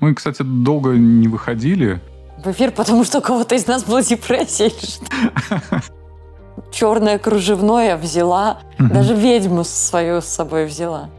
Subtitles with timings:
[0.00, 2.00] Мы, кстати, долго не выходили.
[2.38, 5.04] В эфир, потому что у кого-то из нас была депрессия или что?
[6.72, 8.60] Черное кружевное взяла.
[8.78, 11.10] Даже ведьму свою с собой взяла.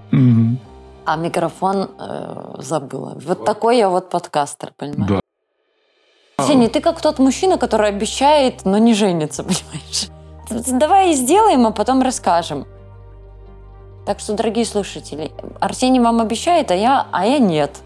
[1.05, 3.17] А микрофон э, забыла.
[3.25, 5.21] Вот такой я вот подкастер, понимаешь?
[6.37, 6.45] Да.
[6.45, 10.09] Сеня, ты как тот мужчина, который обещает, но не женится, понимаешь?
[10.79, 12.65] Давай сделаем, а потом расскажем.
[14.05, 17.81] Так что, дорогие слушатели, Арсений вам обещает, а я, а я нет.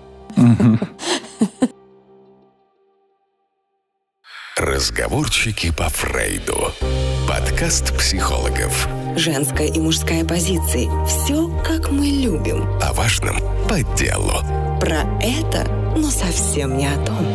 [4.58, 6.72] Разговорчики по Фрейду.
[7.28, 8.88] Подкаст психологов.
[9.16, 10.90] Женская и мужская позиции.
[11.08, 12.64] Все, как мы любим.
[12.82, 13.38] О важном
[13.70, 14.34] по делу.
[14.80, 17.26] Про это, но совсем не о том.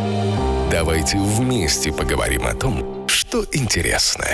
[0.70, 4.26] Давайте вместе поговорим о том, что интересно.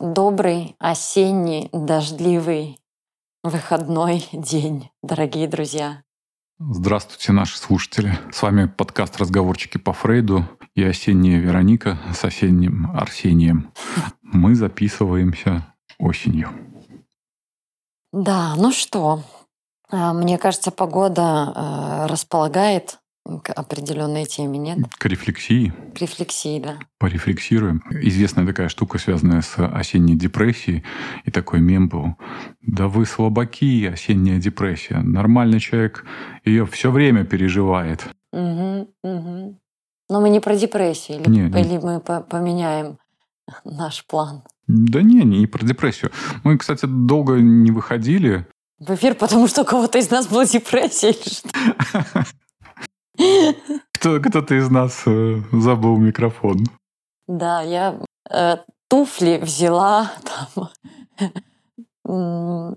[0.00, 2.78] Добрый осенний дождливый
[3.42, 6.05] выходной день, дорогие друзья.
[6.58, 8.18] Здравствуйте, наши слушатели.
[8.32, 13.74] С вами подкаст «Разговорчики по Фрейду» и осенняя Вероника с осенним Арсением.
[14.22, 15.66] Мы записываемся
[15.98, 16.48] осенью.
[18.10, 19.22] Да, ну что,
[19.90, 23.00] а, мне кажется, погода э, располагает
[23.42, 24.78] к определенной теме, нет?
[24.98, 25.72] К рефлексии.
[25.94, 26.78] К рефлексии, да.
[26.98, 27.82] Порефлексируем.
[27.90, 30.84] Известная такая штука, связанная с осенней депрессией.
[31.24, 32.14] И такой мем был.
[32.62, 34.98] Да вы слабаки, осенняя депрессия.
[34.98, 36.04] Нормальный человек
[36.44, 38.06] ее все время переживает.
[38.32, 39.60] Угу, угу.
[40.08, 41.20] Но мы не про депрессию.
[41.20, 41.60] Или, Не, не.
[41.60, 42.98] или мы по- поменяем
[43.64, 46.10] наш план Да не, не про депрессию.
[46.44, 48.46] Мы, кстати, долго не выходили.
[48.78, 51.48] в эфир, потому что у кого-то из нас была депрессия или что?
[53.92, 56.58] Кто, кто-то из нас э, забыл микрофон.
[57.26, 57.98] Да, я
[58.30, 58.56] э,
[58.88, 60.12] туфли взяла,
[60.54, 60.68] там,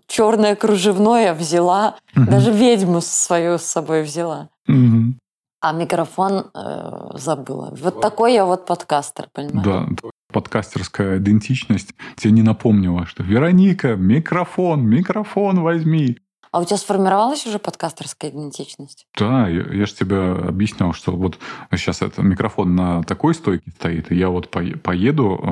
[0.08, 4.50] черное кружевное взяла, даже ведьму свою с собой взяла.
[4.68, 5.20] Мгм.
[5.62, 7.76] А микрофон э, забыла.
[7.80, 9.66] Вот такой я вот подкастер, понимаешь?
[9.66, 16.18] Да, подкастерская идентичность тебе не напомнила, что Вероника, микрофон, микрофон возьми.
[16.52, 19.06] А у тебя сформировалась уже подкастерская идентичность?
[19.18, 21.38] Да, я, же тебе объяснял, что вот
[21.72, 25.48] сейчас этот микрофон на такой стойке стоит, и я вот пое- поеду э,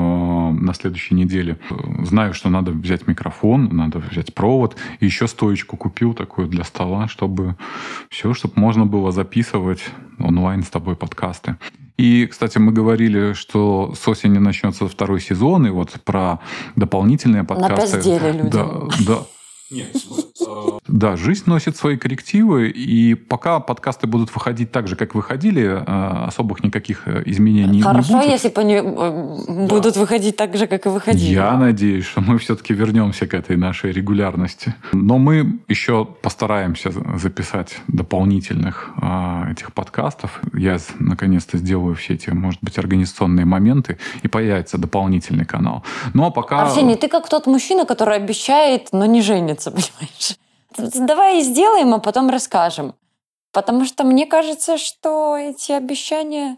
[0.60, 5.78] на следующей неделе, э, знаю, что надо взять микрофон, надо взять провод, и еще стоечку
[5.78, 7.56] купил такую для стола, чтобы
[8.10, 9.84] все, чтобы можно было записывать
[10.20, 11.58] онлайн с тобой подкасты.
[11.98, 16.40] И, кстати, мы говорили, что с осени начнется второй сезон, и вот про
[16.76, 17.98] дополнительные подкасты.
[17.98, 18.50] Напиздели люди.
[18.50, 18.68] Да,
[19.08, 19.20] да.
[20.88, 26.26] Да, жизнь носит свои коррективы, и пока подкасты будут выходить так же, как выходили, э,
[26.28, 28.32] особых никаких э, изменений не Хорошо, будет.
[28.32, 31.34] если бы они э, будут выходить так же, как и выходили.
[31.34, 34.76] Я надеюсь, что мы все-таки вернемся к этой нашей регулярности.
[34.94, 40.42] Но мы еще постараемся записать дополнительных э, этих подкастов.
[40.54, 45.84] Я наконец-то сделаю все эти, может быть, организационные моменты, и появится дополнительный канал.
[46.14, 46.64] Ну а пока...
[46.64, 50.37] Арсений, ты как тот мужчина, который обещает, но не женится, понимаешь?
[50.76, 52.96] Давай сделаем, а потом расскажем.
[53.52, 56.58] Потому что мне кажется, что эти обещания...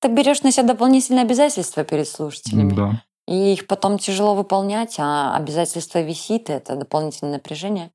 [0.00, 2.74] Ты берешь на себя дополнительные обязательства перед слушателями.
[2.74, 3.02] Да.
[3.28, 7.92] И их потом тяжело выполнять, а обязательство висит, и это дополнительное напряжение.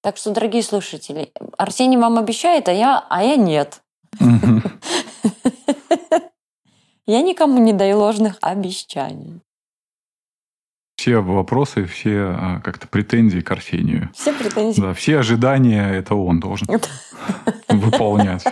[0.00, 3.82] Так что, дорогие слушатели, Арсений вам обещает, а я, а я нет.
[7.06, 9.42] Я никому не даю ложных обещаний.
[11.04, 14.08] Все вопросы, все а, как-то претензии к Арсению.
[14.14, 14.80] Все претензии.
[14.80, 16.66] Да, все ожидания это он должен
[17.68, 18.42] выполнять.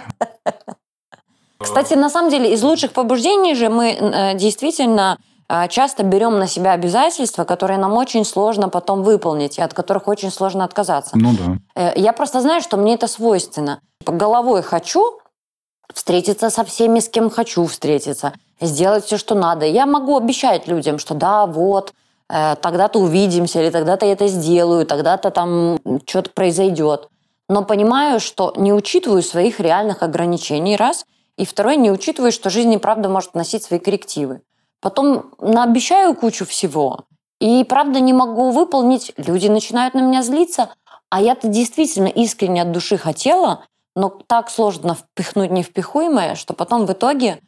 [1.59, 5.17] Кстати, на самом деле, из лучших побуждений же мы э, действительно
[5.49, 10.07] э, часто берем на себя обязательства, которые нам очень сложно потом выполнить, и от которых
[10.07, 11.17] очень сложно отказаться.
[11.17, 11.57] Ну да.
[11.75, 13.81] Э, Я просто знаю, что мне это свойственно.
[14.05, 15.21] Головой хочу
[15.95, 19.65] встретиться со всеми, с кем хочу встретиться, сделать все, что надо.
[19.65, 21.95] Я могу обещать людям, что да, вот,
[22.33, 27.09] тогда-то увидимся, или тогда-то я это сделаю, тогда-то там что-то произойдет.
[27.49, 31.05] Но понимаю, что не учитываю своих реальных ограничений, раз,
[31.37, 34.41] и второй, не учитываю, что жизнь и правда может носить свои коррективы.
[34.81, 37.01] Потом наобещаю кучу всего,
[37.39, 40.71] и правда не могу выполнить, люди начинают на меня злиться,
[41.11, 43.65] а я-то действительно искренне от души хотела,
[43.95, 47.41] но так сложно впихнуть невпихуемое, что потом в итоге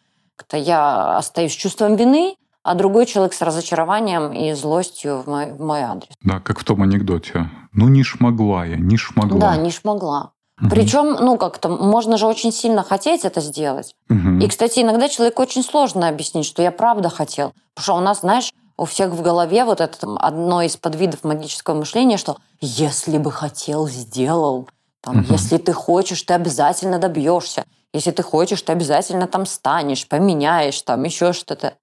[0.52, 5.60] я остаюсь с чувством вины, а другой человек с разочарованием и злостью в мой, в
[5.60, 6.10] мой адрес.
[6.22, 7.50] Да, как в том анекдоте.
[7.72, 9.38] Ну не шмогла я, не шмогла.
[9.38, 10.32] Да, не шмогла.
[10.58, 10.70] Мгм.
[10.70, 13.94] Причем, ну, как-то можно же очень сильно хотеть это сделать.
[14.08, 14.38] Мгм.
[14.40, 17.52] И, кстати, иногда человеку очень сложно объяснить, что я правда хотел.
[17.74, 21.24] Потому что у нас, знаешь, у всех в голове вот это там, одно из подвидов
[21.24, 24.68] магического мышления, что если бы хотел, сделал.
[25.02, 25.26] Там, Мгм.
[25.32, 27.64] Если ты хочешь, ты обязательно добьешься.
[27.92, 31.74] Если ты хочешь, ты обязательно там станешь, поменяешь, там еще что-то.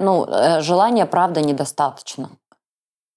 [0.00, 2.30] Ну, э, желания, правда, недостаточно.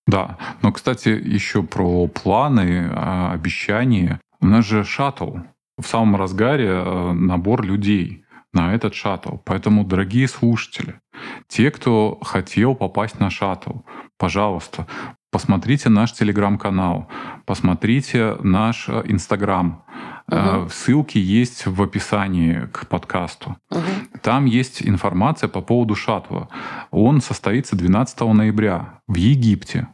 [0.08, 4.20] Да, но, кстати, еще про планы, а, обещания.
[4.40, 5.38] У нас же шаттл.
[5.78, 9.38] В самом разгаре э, набор людей на этот шаттл.
[9.46, 11.00] Поэтому, дорогие слушатели,
[11.48, 13.80] те, кто хотел попасть на шаттл,
[14.18, 14.88] пожалуйста,
[15.32, 17.08] посмотрите наш телеграм-канал,
[17.46, 19.84] посмотрите наш э, инстаграм.
[20.28, 20.70] Мгм.
[20.70, 23.58] Ссылки есть в описании к подкасту.
[23.70, 24.20] Мгм.
[24.22, 26.48] Там есть информация по поводу шаттла.
[26.92, 29.88] Он состоится 12 ноября в Египте.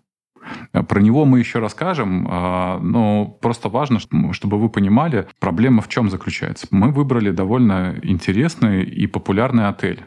[0.74, 4.00] Э, Про него мы еще расскажем, но просто важно,
[4.32, 6.68] чтобы вы понимали, проблема в чем заключается.
[6.72, 10.06] Мы выбрали довольно интересный и популярный отель.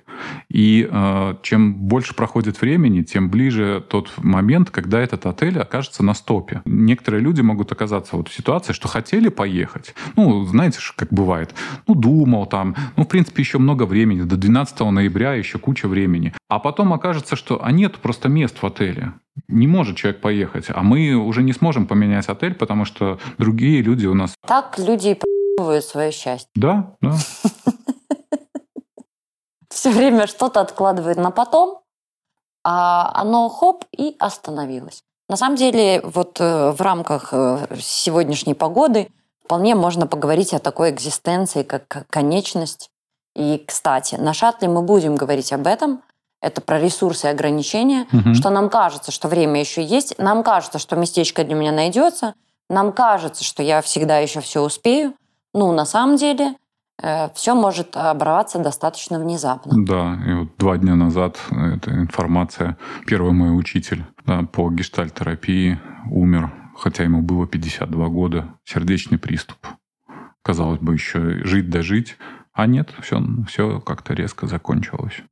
[0.49, 6.15] И э, чем больше проходит времени, тем ближе тот момент, когда этот отель окажется на
[6.15, 6.63] стопе.
[6.65, 9.95] Некоторые люди могут оказаться вот в ситуации, что хотели поехать.
[10.17, 11.55] Ну, знаете, как бывает.
[11.87, 12.75] Ну, думал там.
[12.97, 14.23] Ну, в принципе, еще много времени.
[14.23, 16.33] До 12 ноября еще куча времени.
[16.49, 19.13] А потом окажется, что а нет просто мест в отеле.
[19.49, 20.67] Не может человек поехать.
[20.69, 24.35] А мы уже не сможем поменять отель, потому что другие люди у нас...
[24.47, 25.17] Так люди
[25.61, 26.51] и свое счастье.
[26.55, 27.15] Да, да.
[29.71, 31.81] Все время что-то откладывают на потом,
[32.65, 35.03] а оно хоп и остановилось.
[35.29, 39.09] На самом деле, вот э, в рамках э, сегодняшней погоды
[39.45, 42.91] вполне можно поговорить о такой экзистенции, как конечность.
[43.37, 46.03] И, кстати, на шаттле мы будем говорить об этом.
[46.43, 48.35] Это про ресурсы и ограничения, Мгм.
[48.35, 52.35] что нам кажется, что время еще есть, нам кажется, что местечко для меня найдется,
[52.69, 55.15] нам кажется, что я всегда еще все успею.
[55.53, 56.55] Ну, на самом деле,
[57.35, 59.73] все может оборваться достаточно внезапно.
[59.85, 62.77] Да, и вот два дня назад эта информация.
[63.07, 65.81] Первый мой учитель да, по гештальтерапии
[66.11, 68.55] умер, хотя ему было 52 года.
[68.65, 69.59] Сердечный приступ.
[70.43, 72.17] Казалось бы, еще жить да жить.
[72.53, 75.23] А нет, все, все как-то резко закончилось.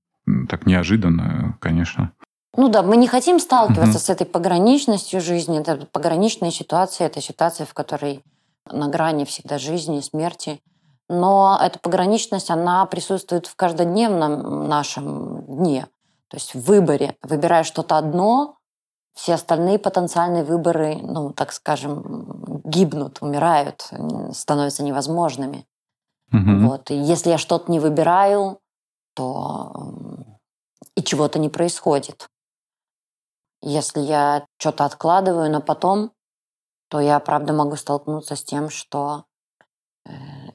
[0.49, 2.13] Так неожиданно, конечно.
[2.57, 3.99] Ну да, мы не хотим сталкиваться Мгм.
[3.99, 5.61] с этой пограничностью жизни.
[5.61, 8.23] Это пограничная ситуация, это ситуация, в которой
[8.71, 10.61] на грани всегда жизни и смерти.
[11.09, 15.87] Но эта пограничность, она присутствует в каждодневном нашем дне.
[16.29, 17.17] То есть в выборе.
[17.23, 18.57] Выбирая что-то одно,
[19.15, 23.91] все остальные потенциальные выборы, ну, так скажем, гибнут, умирают,
[24.33, 25.67] становятся невозможными.
[26.31, 26.69] Мгм.
[26.69, 26.91] Вот.
[26.91, 28.61] И если я что-то не выбираю,
[29.15, 29.73] то
[30.95, 32.29] и чего-то не происходит.
[33.63, 36.13] Если я что-то откладываю на потом,
[36.89, 39.25] то я, правда, могу столкнуться с тем, что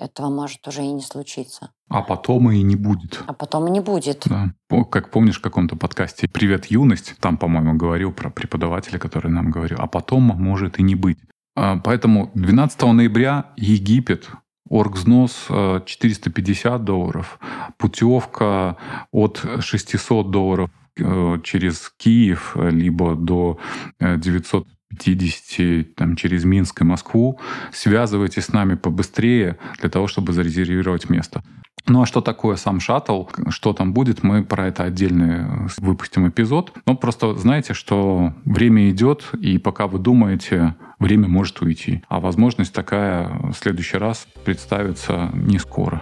[0.03, 1.71] этого может уже и не случиться.
[1.89, 3.23] А потом и не будет.
[3.25, 4.25] А потом и не будет.
[4.25, 4.53] Да.
[4.91, 9.77] Как помнишь в каком-то подкасте «Привет, юность», там, по-моему, говорил про преподавателя, который нам говорил,
[9.79, 11.17] а потом может и не быть.
[11.55, 14.29] А, поэтому 12 ноября Египет,
[14.69, 17.39] оргзнос э, 450 долларов,
[17.77, 18.77] путевка
[19.11, 23.59] от 600 долларов э, через Киев, э, либо до
[23.99, 24.67] 900
[24.99, 27.39] 50 там, через Минск и Москву.
[27.71, 31.43] Связывайтесь с нами побыстрее для того, чтобы зарезервировать место.
[31.85, 36.29] Ну а что такое сам шаттл, что там будет, мы про это отдельно э, выпустим
[36.29, 36.71] эпизод.
[36.85, 42.01] Но просто знаете, что время идет, и пока вы думаете, время может уйти.
[42.07, 46.01] А возможность такая в следующий раз представится не скоро.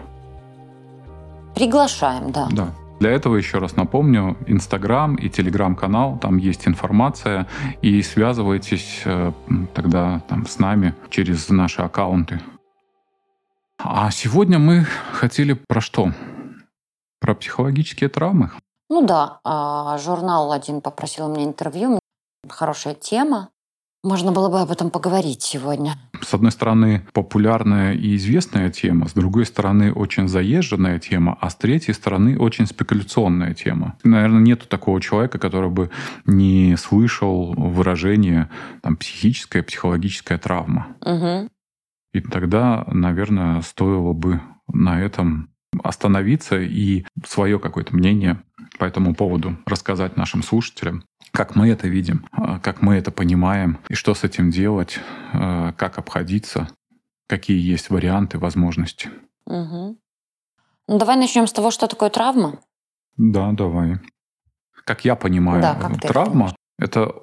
[1.55, 2.47] Приглашаем, да.
[2.51, 2.75] Да.
[3.01, 7.47] Для этого еще раз напомню, Инстаграм и Телеграм-канал, там есть информация,
[7.81, 9.31] и связывайтесь э,
[9.73, 12.39] тогда там, с нами через наши аккаунты.
[13.79, 16.11] А сегодня мы хотели про что?
[17.19, 18.51] Про психологические травмы.
[18.87, 21.99] Ну да, а, журнал один попросил у меня интервью.
[22.47, 23.49] Хорошая тема.
[24.03, 25.93] Можно было бы об этом поговорить сегодня.
[26.21, 31.55] С одной стороны, популярная и известная тема, с другой стороны, очень заезженная тема, а с
[31.55, 33.97] третьей стороны, очень спекуляционная тема.
[34.03, 35.91] Наверное, нету такого человека, который бы
[36.25, 38.49] не слышал выражение
[38.81, 40.87] там, психическая, психологическая травма.
[41.01, 41.49] Мгм.
[42.13, 45.49] И тогда, наверное, стоило бы на этом
[45.83, 48.41] остановиться и свое какое-то мнение
[48.79, 53.79] по этому поводу рассказать нашим слушателям, как мы это видим, а, как мы это понимаем,
[53.89, 54.99] и что с этим делать,
[55.33, 56.67] а, как обходиться,
[57.27, 59.09] какие есть варианты, возможности.
[59.45, 59.97] Мгм.
[60.87, 62.59] Ну, давай начнем с того, что такое травма.
[63.17, 63.99] Да, давай.
[64.85, 67.13] Как я понимаю, Да, как травма это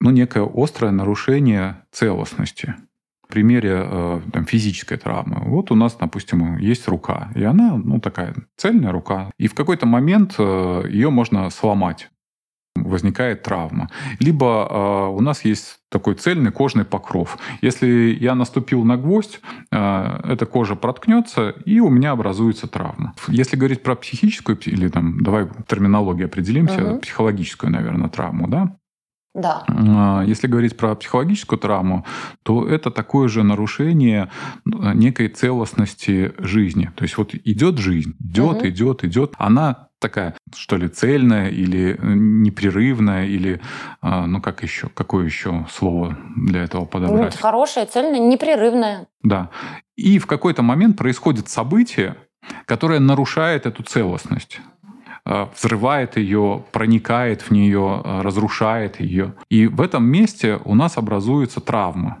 [0.00, 2.74] ну, некое острое нарушение целостности.
[3.22, 5.42] В примере э, там, физической травмы.
[5.48, 9.30] Вот у нас, допустим, есть рука, и она ну, такая цельная рука.
[9.38, 12.10] И в какой-то момент э, ее можно сломать.
[12.74, 13.88] Возникает травма.
[14.18, 17.38] Либо э, у нас есть такой цельный кожный покров.
[17.60, 23.14] Если я наступил на гвоздь, э, эта кожа проткнется, и у меня образуется травма.
[23.28, 27.00] Если говорить про психическую, или там, давай терминологию определимся, угу.
[27.00, 28.76] психологическую, наверное, травму, да?
[29.34, 29.64] Да.
[30.26, 32.04] Если говорить про психологическую травму,
[32.42, 34.30] то это такое же нарушение
[34.66, 36.90] некой целостности жизни.
[36.96, 38.68] То есть вот идет жизнь, идет, угу.
[38.68, 43.60] идет, идет, она такая, что ли, цельная или э, непрерывная, или,
[44.02, 47.34] а, ну, как еще, какое еще слово для этого подобрать?
[47.34, 49.06] Ну, хорошая, цельная, непрерывная.
[49.22, 49.48] Да.
[49.96, 52.16] И в какой-то момент происходит событие,
[52.66, 54.60] которое нарушает эту целостность
[55.24, 59.34] а, взрывает ее, проникает в нее, а, разрушает ее.
[59.48, 62.18] И в этом месте у нас образуется травма.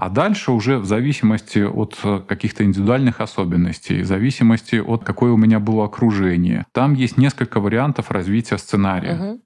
[0.00, 5.36] А дальше уже в зависимости от э, каких-то индивидуальных особенностей, в зависимости от какое у
[5.36, 9.14] меня было окружение, там есть несколько вариантов развития сценария.
[9.14, 9.40] Угу.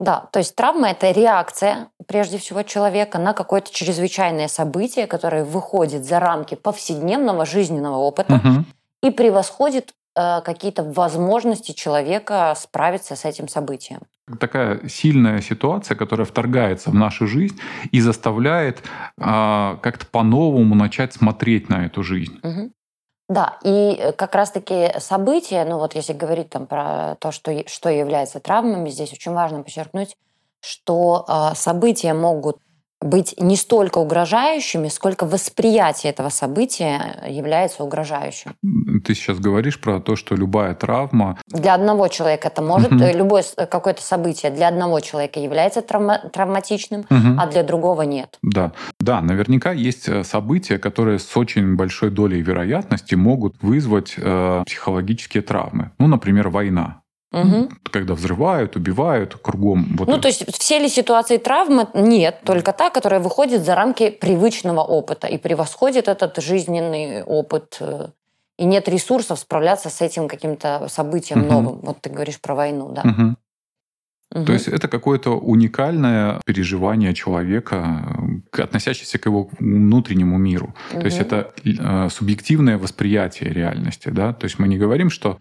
[0.00, 6.04] Да, то есть травма– это реакция, прежде всего, человека на какое-то чрезвычайное событие, которое выходит
[6.04, 8.64] за рамки повседневного жизненного опыта угу.
[9.02, 14.02] и превосходит Э, какие-то возможности человека справиться с этим событием.
[14.40, 17.60] Такая сильная ситуация, которая вторгается в нашу жизнь
[17.92, 18.82] и заставляет э,
[19.18, 22.40] как-то по-новому начать смотреть на эту жизнь.
[22.42, 22.72] Угу.
[23.28, 28.40] Да, и как раз-таки события, ну вот если говорить там про то, что, что является
[28.40, 30.16] травмами, здесь очень важно подчеркнуть,
[30.60, 32.58] что э, события могут
[33.04, 38.56] быть не столько угрожающими, сколько восприятие этого события является угрожающим.
[39.04, 41.38] Ты сейчас говоришь про то, что любая травма...
[41.48, 43.04] Для одного человека это может, угу.
[43.14, 47.38] любое какое-то событие для одного человека является травма, травматичным, угу.
[47.38, 48.38] а для другого нет.
[48.42, 48.72] Да.
[48.98, 55.42] да, наверняка есть э, события, которые с очень большой долей вероятности могут вызвать э, психологические
[55.42, 55.90] травмы.
[55.98, 57.03] Ну, например, война.
[57.34, 57.68] Угу.
[57.90, 59.96] Когда взрывают, убивают кругом.
[59.98, 60.22] Вот ну, это.
[60.22, 61.88] то есть все ли ситуации травмы?
[61.94, 67.78] Нет, только та, которая выходит за рамки привычного опыта и превосходит этот жизненный опыт.
[67.80, 68.08] Э,
[68.56, 71.52] и нет ресурсов справляться с этим каким-то событием угу.
[71.52, 71.80] новым.
[71.82, 73.02] Вот ты говоришь про войну, да.
[73.02, 73.36] Угу.
[74.34, 74.44] Угу.
[74.46, 78.16] То есть это какое-то уникальное переживание человека,
[78.52, 80.74] относящееся к его внутреннему миру.
[80.92, 81.00] Угу.
[81.00, 84.08] То есть это э, субъективное восприятие реальности.
[84.08, 84.32] Да?
[84.32, 85.38] То есть мы не говорим, что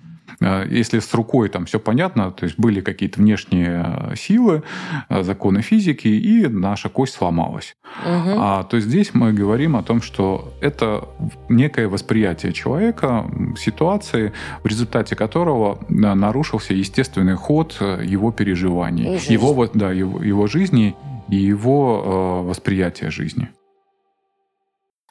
[0.70, 4.64] если с рукой там все понятно, то есть были какие-то внешние э, силы,
[5.10, 7.76] э, законы физики, и наша кость сломалась.
[8.06, 8.36] Угу.
[8.38, 11.08] А, то есть здесь мы говорим о том, что это
[11.50, 13.26] некое восприятие человека
[13.58, 20.96] ситуации, в результате которого нарушился естественный ход его переживаний, его, да, его, его жизни
[21.30, 23.50] и его э, восприятия жизни.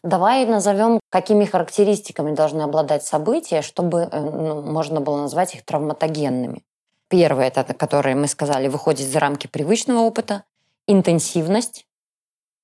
[0.03, 6.63] Давай назовем, какими характеристиками должны обладать события, чтобы э, ну, можно было назвать их травматогенными.
[7.09, 10.43] Первое, это, которые мы сказали, выходит за рамки привычного опыта,
[10.89, 11.87] интенсивность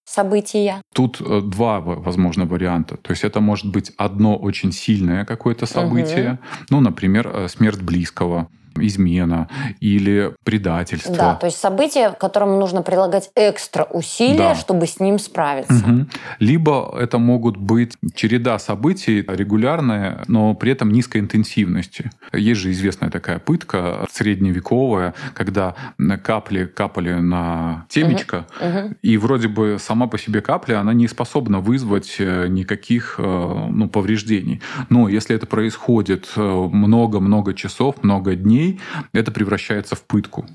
[0.04, 0.82] события.
[0.94, 2.96] Тут э, два, возможно, варианта.
[2.96, 6.40] То есть это может быть одно очень сильное какое-то событие, угу.
[6.70, 8.48] ну, например, э, смерть близкого,
[8.84, 9.48] измена
[9.80, 11.14] или предательство.
[11.14, 14.54] Да, то есть событие, которому нужно прилагать экстра усилия, да.
[14.54, 15.74] чтобы с ним справиться.
[15.74, 16.06] Угу.
[16.40, 22.10] Либо это могут быть череда событий регулярная, но при этом низкой интенсивности.
[22.32, 25.74] Есть же известная такая пытка средневековая, когда
[26.22, 28.94] капли капали на темечко, угу.
[29.02, 33.88] и вроде бы сама по себе капля, она не способна вызвать э, никаких э, ну,
[33.88, 34.60] повреждений.
[34.88, 38.80] Но если это происходит э, много-много часов, много дней, дней,
[39.12, 40.46] это превращается в пытку.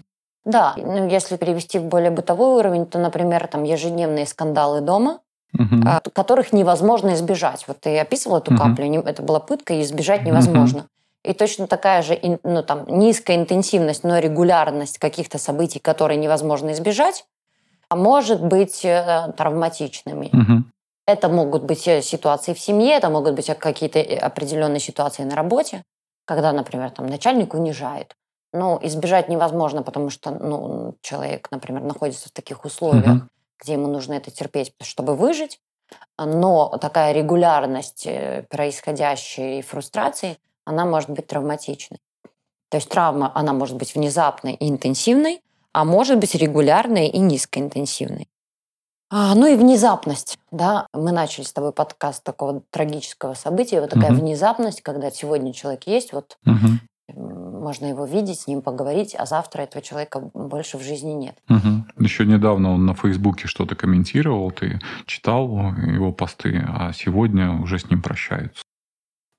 [0.45, 5.19] Да, ну, если перевести в более бытовой уровень, то, например, там ежедневные скандалы дома,
[5.57, 6.11] угу.
[6.13, 7.65] которых невозможно избежать.
[7.67, 8.61] Вот ты описывал эту угу.
[8.61, 10.79] каплю, это была пытка, и избежать невозможно.
[10.79, 10.87] Угу.
[11.23, 17.25] И точно такая же ну, там, низкая интенсивность, но регулярность каких-то событий, которые невозможно избежать,
[17.87, 20.29] а может быть э, травматичными.
[20.33, 20.63] Угу.
[21.07, 25.35] Это могут быть э, ситуации в семье, это могут быть какие-то э, определенные ситуации на
[25.35, 25.83] работе
[26.25, 28.15] когда, например, там начальник унижает.
[28.53, 33.21] Ну, избежать невозможно, потому что ну, человек, например, находится в таких условиях, угу.
[33.59, 35.59] где ему нужно это терпеть, чтобы выжить.
[36.17, 41.99] Но такая регулярность э, происходящей фрустрации, она может быть травматичной.
[42.69, 45.41] То есть травма, она может быть внезапной и интенсивной,
[45.73, 48.27] а может быть регулярной и низкоинтенсивной.
[49.15, 54.11] А, ну и внезапность, да, мы начали с тобой подкаст такого трагического события, вот такая
[54.11, 54.21] угу.
[54.21, 56.79] внезапность, когда сегодня человек есть, вот угу.
[57.15, 61.35] можно его видеть, с ним поговорить, а завтра этого человека больше в жизни нет.
[61.47, 62.03] Угу.
[62.03, 67.87] Еще недавно он на Фейсбуке что-то комментировал, ты читал его посты, а сегодня уже с
[67.91, 68.63] ним прощаются.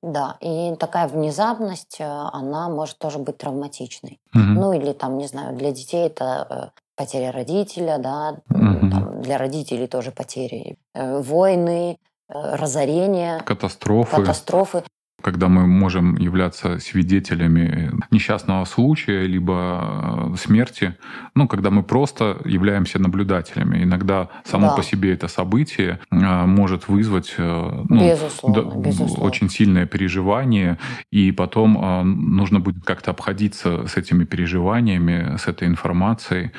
[0.05, 4.21] Да, и такая внезапность, э, она может тоже быть травматичной.
[4.35, 4.55] Мгм.
[4.55, 8.91] Ну или там, не знаю, для детей это э, потеря родителя, да, Мгм.
[8.91, 11.99] там, для родителей тоже потери, э, войны,
[12.29, 14.17] э, разорения, Катастрофы.
[14.17, 14.83] катастрофы.
[15.25, 20.97] Когда мы можем являться свидетелями несчастного случая, либо э, смерти,
[21.35, 23.83] ну, когда мы просто являемся наблюдателями.
[23.85, 24.77] Иногда само Да.
[24.77, 29.25] по себе это событие э, может вызвать э, ну, безусловно, да, безусловно.
[29.25, 30.77] очень сильное переживание,
[31.11, 31.73] и потом
[32.37, 36.51] нужно будет как-то обходиться с этими переживаниями, с этой информацией.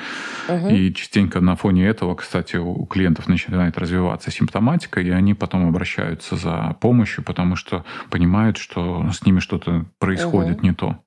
[0.48, 0.68] Мгм.
[0.70, 6.34] И частенько на фоне этого, кстати, у клиентов начинает развиваться симптоматика, и они потом обращаются
[6.34, 10.64] за помощью, потому что понимают, что с ними что-то происходит Мгм.
[10.64, 10.98] не то.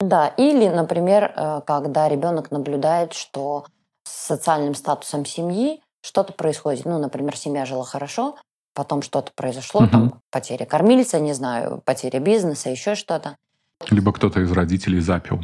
[0.00, 3.66] Да, или, например, э, когда ребенок наблюдает, что
[4.04, 6.84] с социальным статусом семьи что-то происходит.
[6.84, 8.36] Ну, например, семья жила хорошо,
[8.74, 9.90] потом что-то произошло, Мгм.
[9.90, 13.36] там потеря кормильца, не знаю, потеря бизнеса, еще что-то.
[13.88, 15.40] Либо кто-то из родителей запил.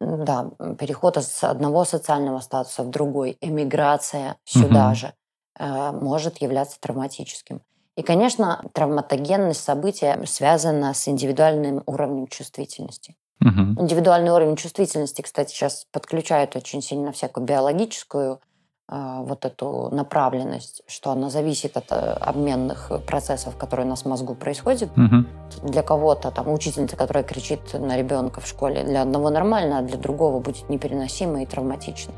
[0.00, 4.94] Да, переход с одного социального статуса в другой, эмиграция сюда Мгм.
[4.94, 5.14] же
[5.58, 7.62] э, может являться травматическим.
[7.96, 13.14] И, конечно, травматогенность события связана с индивидуальным уровнем чувствительности.
[13.40, 13.76] Мгм.
[13.80, 18.40] Индивидуальный уровень чувствительности, кстати, сейчас подключают очень сильно всякую биологическую
[18.88, 24.08] э, вот эту направленность, что она зависит от э, обменных процессов, которые у нас в
[24.08, 24.96] мозгу происходят.
[24.96, 25.28] Мгм.
[25.62, 29.98] Для кого-то там учительница, которая кричит на ребенка в школе, для одного нормально, а для
[29.98, 32.12] другого будет непереносимо и травматично.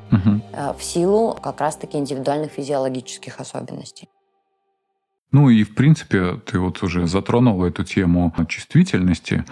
[0.52, 4.08] Э, В силу как раз-таки индивидуальных физиологических особенностей.
[5.32, 9.44] Ну и, в принципе, ты вот уже затронул эту тему чувствительности.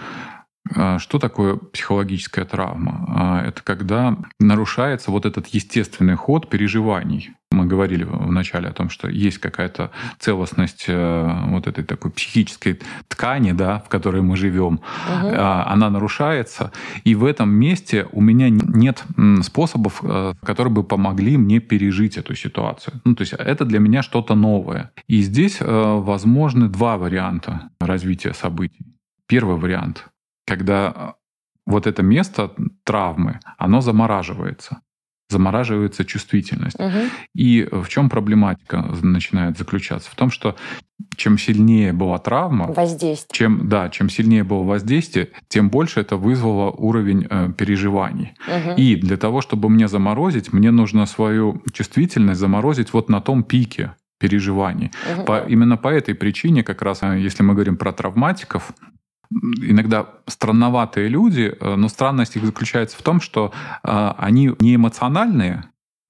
[0.73, 3.05] А Что такое психологическая травма?
[3.07, 7.31] А, Это когда нарушается вот этот естественный ход переживаний.
[7.51, 13.51] Мы говорили вначале о том, что есть какая-то целостность э, вот этой такой психической ткани,
[13.53, 14.81] да, в которой мы живем.
[15.07, 16.71] А, Она нарушается,
[17.05, 19.03] и в этом месте у меня нет
[19.43, 22.99] способов, э, которые бы помогли мне пережить эту ситуацию.
[23.05, 24.91] Ну, то есть это для меня что-то новое.
[25.07, 28.85] И здесь э, возможны два варианта развития событий.
[29.27, 30.05] Первый вариант,
[30.45, 31.11] когда э,
[31.65, 32.51] вот это место
[32.83, 34.79] травмы, оно замораживается.
[35.29, 36.77] Замораживается чувствительность.
[36.79, 37.09] Мгм.
[37.33, 40.11] И в чем проблематика начинает заключаться?
[40.11, 40.55] В том, что
[41.17, 43.35] чем сильнее была травма, Воздействие.
[43.35, 48.33] чем, да, чем сильнее было воздействие, тем больше это вызвало уровень э, переживаний.
[48.47, 48.75] Мгм.
[48.77, 53.95] И для того, чтобы мне заморозить, мне нужно свою чувствительность заморозить вот на том пике
[54.19, 54.91] переживаний.
[55.15, 55.25] Мгм.
[55.25, 58.73] По- именно по этой причине, как раз, э, если мы говорим про травматиков,
[59.61, 63.51] иногда странноватые люди, э, но странность их заключается в том, что
[63.83, 65.65] э, они не эмоциональные,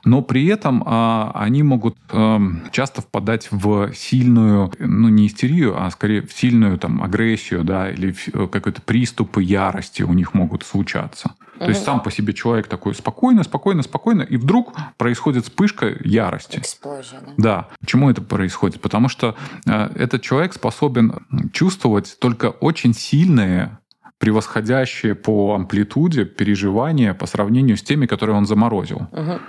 [0.05, 5.89] но при этом а, они могут эм, часто впадать в сильную, ну не истерию, а
[5.89, 11.31] скорее в сильную там агрессию, да, или э, какой-то приступы ярости у них могут случаться.
[11.57, 16.59] То есть сам по себе человек такой спокойно, спокойно, спокойно, и вдруг происходит вспышка ярости.
[16.59, 17.33] Эксплозия, да.
[17.37, 17.67] Да.
[17.79, 18.81] Почему это происходит?
[18.81, 23.79] Потому что э, этот человек способен чувствовать только очень сильные
[24.17, 29.07] превосходящие по амплитуде переживания по сравнению с теми, которые он заморозил.
[29.11, 29.39] Мгм.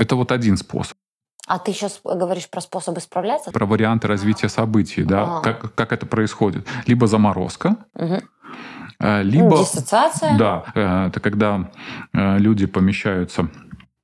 [0.00, 0.96] Это вот один способ.
[1.46, 3.50] А ты сейчас говоришь про способы справляться?
[3.50, 5.40] Про варианты развития событий, да, А.
[5.42, 6.66] как, как это происходит.
[6.86, 9.58] Либо заморозка, э, либо...
[9.58, 10.38] Диссоциация?
[10.38, 11.70] Да, э, это когда
[12.14, 13.50] э, люди помещаются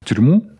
[0.06, 0.50] тюрьму,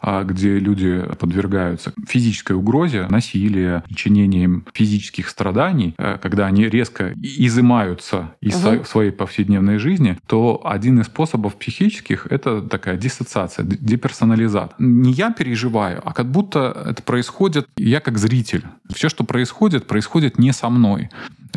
[0.00, 7.12] а, где люди подвергаются физической угрозе, насилию, причинению им физических страданий, э, когда они резко
[7.22, 14.74] изымаются из со- своей повседневной жизни, то один из способов психических— это такая диссоциация, деперсонализация.
[14.78, 18.64] Не я переживаю, а как будто это происходит, я как зритель.
[18.94, 21.10] Все, что происходит, происходит не со мной.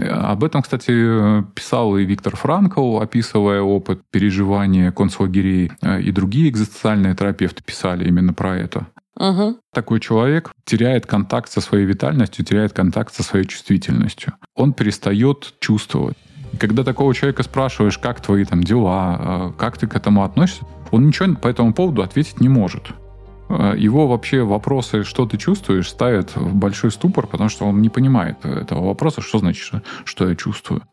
[0.08, 7.16] Об этом, кстати, писал и Виктор Франкл, описывая опыт переживания концлагерей, э, и другие экзистенциальные
[7.16, 8.88] терапевты писали именно про это.
[9.16, 9.58] Мгм.
[9.74, 14.34] Такой человек теряет контакт со своей витальностью, теряет контакт со своей чувствительностью.
[14.56, 16.18] Он перестает чувствовать.
[16.54, 20.66] И когда такого человека спрашиваешь, как твои там дела, э, как ты к этому относишься,
[20.92, 22.94] он ничего по этому поводу ответить не может.
[23.50, 27.90] Э, Его вообще вопросы, что ты чувствуешь, ставят в большой ступор, потому что он не
[27.90, 30.84] понимает этого вопроса, что значит, что- я чувствую.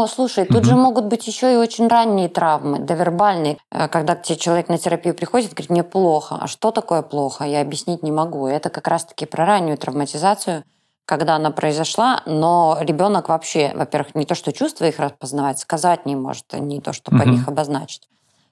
[0.00, 0.64] О, слушай, тут Мгм.
[0.64, 4.78] же могут быть еще и очень ранние травмы, довербальные, Э, когда к тебе человек на
[4.78, 6.38] терапию приходит говорит, мне плохо.
[6.40, 7.44] А что такое плохо?
[7.44, 8.46] Я объяснить не могу.
[8.48, 10.62] И Это как раз-таки про раннюю травматизацию,
[11.04, 16.14] когда она произошла, но ребенок вообще, во-первых, не то, что чувства их распознавать, сказать не
[16.14, 17.30] может, не то, что по Мгм.
[17.32, 18.02] них обозначить.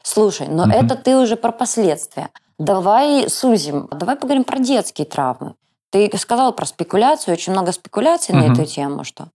[0.03, 0.73] Слушай, но Мгм.
[0.73, 2.31] это ты уже про последствия.
[2.59, 5.55] Давай сузим, давай поговорим про детские травмы.
[5.91, 8.53] Ты сказал про спекуляцию, очень много спекуляций на Мгм.
[8.53, 9.29] эту тему, что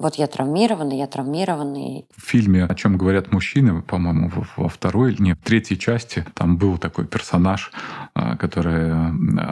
[0.00, 2.06] Вот я травмированный, я травмированный.
[2.16, 6.78] В фильме «О чем говорят мужчины», по-моему, во второй, не, в третьей части, там был
[6.78, 7.72] такой персонаж,
[8.14, 8.92] а, который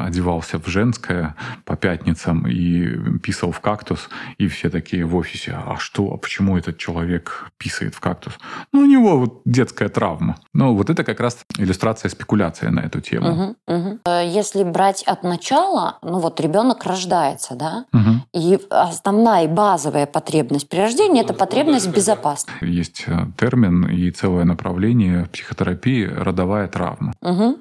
[0.07, 5.79] одевался в женское по пятницам и писал в кактус, и все такие в офисе, а
[5.79, 8.35] что, а почему этот человек писает в кактус?
[8.73, 10.37] Ну, у него вот детская травма.
[10.55, 13.57] Ну, вот это как раз иллюстрация спекуляции на эту тему.
[13.67, 13.99] Угу, угу.
[14.23, 18.23] Если брать от начала, ну вот ребенок рождается, да, угу.
[18.33, 22.65] и основная и базовая потребность потребность при рождении– это потребность в безопасности.
[22.65, 27.13] Есть э, термин и целое направление в психотерапии– родовая травма.
[27.23, 27.59] Угу.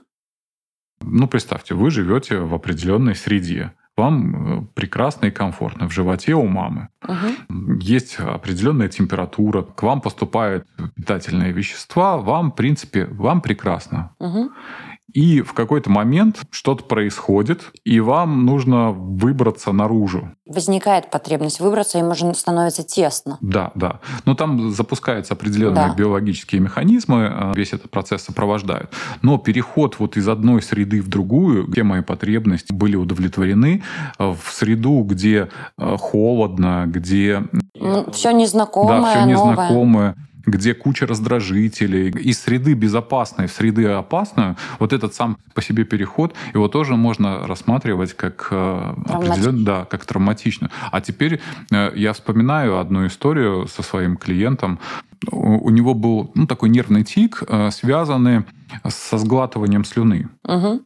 [1.02, 3.72] Ну, представьте, вы живете в определенной среде.
[3.98, 6.90] Вам э, прекрасно и комфортно в животе у мамы.
[7.04, 7.80] Угу.
[7.80, 14.12] Есть определенная температура, к вам поступают питательные вещества, вам, в принципе, вам прекрасно.
[14.20, 14.52] Угу
[15.16, 20.30] и в какой-то момент что-то происходит, и вам нужно выбраться наружу.
[20.46, 23.38] Возникает потребность выбраться, им уже становится тесно.
[23.40, 24.02] Да, да.
[24.26, 25.96] Но там запускаются определенные да.
[25.96, 28.92] биологические механизмы, э, весь этот процесс сопровождают.
[29.22, 33.84] Но переход вот из одной среды в другую, где мои потребности были удовлетворены,
[34.20, 35.48] э, в среду, где
[35.78, 37.42] э, холодно, где...
[38.12, 40.08] Все незнакомое, Да, все незнакомое.
[40.10, 45.84] Новое где куча раздражителей, из среды безопасной в среды опасную, вот этот сам по себе
[45.84, 50.70] переход, его тоже можно рассматривать как э, определенно, да, как травматично.
[50.92, 54.80] А теперь э, я вспоминаю одну историю со своим клиентом.
[55.32, 58.44] У него был ну, такой нервный тик, э, связанный
[58.88, 60.30] со сглатыванием слюны.
[60.44, 60.82] Угу.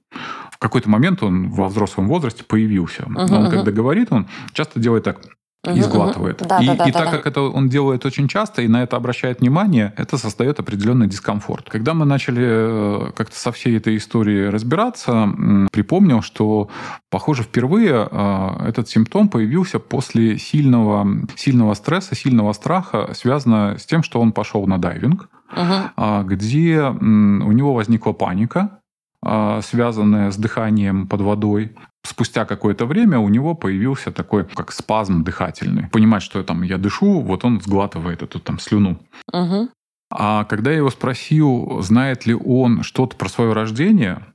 [0.51, 3.03] В какой-то момент он во взрослом возрасте появился.
[3.03, 3.51] Угу, он, угу.
[3.51, 5.19] когда говорит, он часто делает так
[5.67, 6.37] и сглатывает.
[6.47, 7.17] Да, и да, да, и да, так да.
[7.17, 11.69] как это он делает очень часто и на это обращает внимание, это создает определенный дискомфорт.
[11.69, 15.29] Когда мы начали э, как-то со всей этой историей разбираться,
[15.71, 16.69] припомнил, что,
[17.09, 24.01] похоже, впервые э, этот симптом появился после сильного, сильного стресса, сильного страха, связано с тем,
[24.01, 26.23] что он пошел на дайвинг, угу.
[26.23, 28.79] где у него возникла паника,
[29.21, 31.75] а, связанная с дыханием под водой
[32.09, 35.87] спустя какое-то время у него появился такой, как спазм дыхательный.
[35.89, 38.99] Понимать, что там я дышу, вот он сглатывает эту там слюну.
[39.31, 39.69] Угу.
[40.11, 44.25] А когда я его спросил, знает ли он что-то про свое рождение,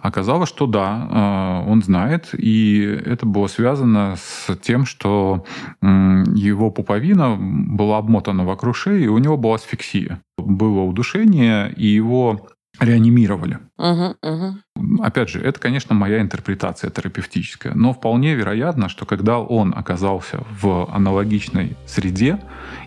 [0.00, 5.44] Оказалось, что да, а, он знает, и это было связано с тем, что
[5.82, 10.20] его пуповина была обмотана вокруг шеи, и у него была асфиксия.
[10.38, 12.46] Было удушение, и его
[12.80, 13.58] реанимировали.
[13.78, 15.02] Угу, угу.
[15.02, 20.88] Опять же, это, конечно, моя интерпретация терапевтическая, но вполне вероятно, что когда он оказался в
[20.92, 22.40] аналогичной среде,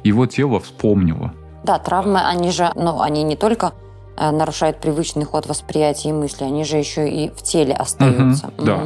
[0.04, 1.34] его тело вспомнило.
[1.64, 3.74] Да, травмы, они же, ну, они не только
[4.18, 8.48] э, нарушают привычный ход восприятия и мысли, они же еще и в теле остаются.
[8.48, 8.66] Угу, угу.
[8.66, 8.78] Да,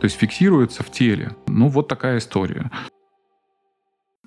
[0.00, 1.32] то есть фиксируются в теле.
[1.46, 2.70] Ну, вот такая история.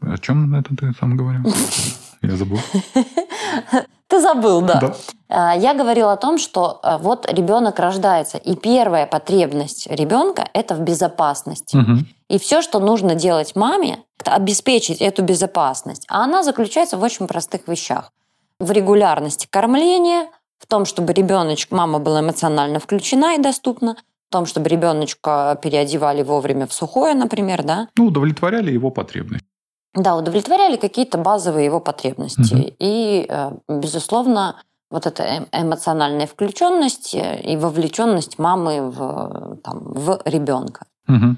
[0.01, 1.43] О чем это ты сам говорил?
[2.21, 2.59] Я забыл.
[4.11, 4.79] Ты забыл, да.
[4.81, 4.95] да.
[5.29, 10.75] А, я говорила о том, что а, вот ребенок рождается, и первая потребность ребенка– это
[10.75, 11.77] в безопасности.
[11.77, 11.99] Угу.
[12.27, 16.05] И все, что нужно делать маме, это обеспечить эту безопасность.
[16.09, 18.11] А она заключается в очень простых вещах.
[18.59, 20.27] В регулярности кормления,
[20.59, 23.95] в том, чтобы ребеночек, мама была эмоционально включена и доступна,
[24.27, 27.87] в том, чтобы ребеночка переодевали вовремя в сухое, например, да?
[27.95, 29.47] Ну, удовлетворяли его потребности.
[29.93, 32.53] Да, удовлетворяли какие-то базовые его потребности.
[32.53, 32.75] Угу.
[32.79, 40.21] И, э, безусловно, вот эта эм, эмоциональная включенность э, и вовлеченность мамы в, там, в
[40.25, 40.85] ребенка.
[41.09, 41.35] Угу.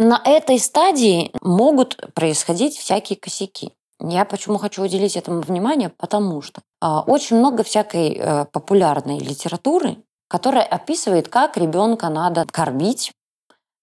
[0.00, 3.72] На этой стадии могут происходить всякие косяки.
[4.00, 5.88] Я почему хочу уделить этому внимание?
[5.88, 13.12] Потому что а, очень много всякой популярной литературы, которая описывает, как ребенка надо кормить,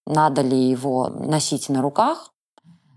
[0.06, 2.31] надо ли его носить на руках,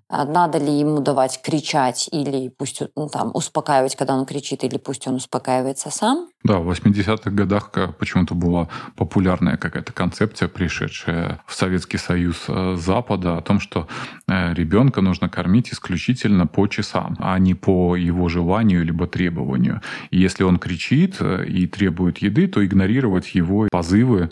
[0.10, 5.08] надо ли ему давать кричать или пусть ну, там успокаивать, когда он кричит, или пусть
[5.08, 6.30] он успокаивается сам?
[6.44, 13.38] Да, в 80-х годах почему-то была популярная какая-то концепция, пришедшая в Советский Союз э, Запада,
[13.38, 13.88] о том, что
[14.28, 19.82] э, ребенка нужно кормить исключительно по часам, а не по его желанию либо требованию.
[20.12, 24.30] И если он кричит э, и требует еды, то игнорировать его позывы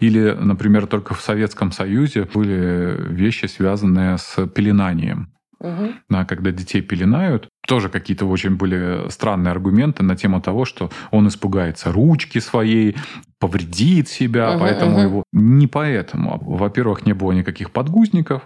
[0.00, 5.32] или, например, только в Советском Союзе были вещи, связанные с пеленанием.
[5.60, 5.92] Угу.
[6.08, 11.26] Да, когда детей пеленают, тоже какие-то очень были странные аргументы на тему того, что он
[11.26, 12.96] испугается ручки своей,
[13.40, 15.00] повредит себя, угу, поэтому угу.
[15.00, 15.22] его...
[15.32, 16.38] Не поэтому.
[16.40, 18.42] Во-первых, не было никаких подгузников,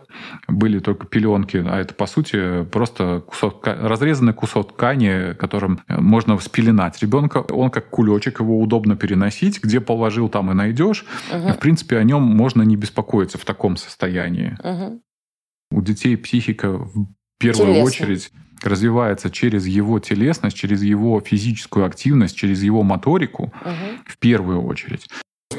[0.49, 7.01] были только пеленки, а это, по сути, просто кусок, разрезанный кусок ткани, которым можно спеленать
[7.03, 7.39] ребенка.
[7.39, 11.05] Он как кулечек, его удобно переносить, где положил, там и найдешь.
[11.31, 11.53] Угу.
[11.53, 14.57] В принципе, о нем можно не беспокоиться в таком состоянии.
[14.65, 15.03] Угу.
[15.73, 16.81] У детей психика
[17.39, 17.83] первую Телесный.
[17.83, 18.31] очередь
[18.63, 24.03] развивается через его телесность, через его физическую активность, через его моторику, Мгм.
[24.07, 25.09] в первую очередь.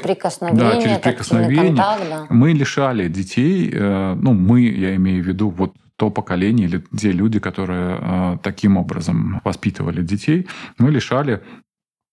[0.02, 1.66] Прикосновение, Да, через прикосновение.
[1.66, 2.26] контакт, да.
[2.30, 7.12] Мы лишали детей, э, ну, мы, я имею в виду, вот то поколение или те
[7.12, 10.48] люди, которые э, таким образом воспитывали детей,
[10.78, 11.42] мы лишали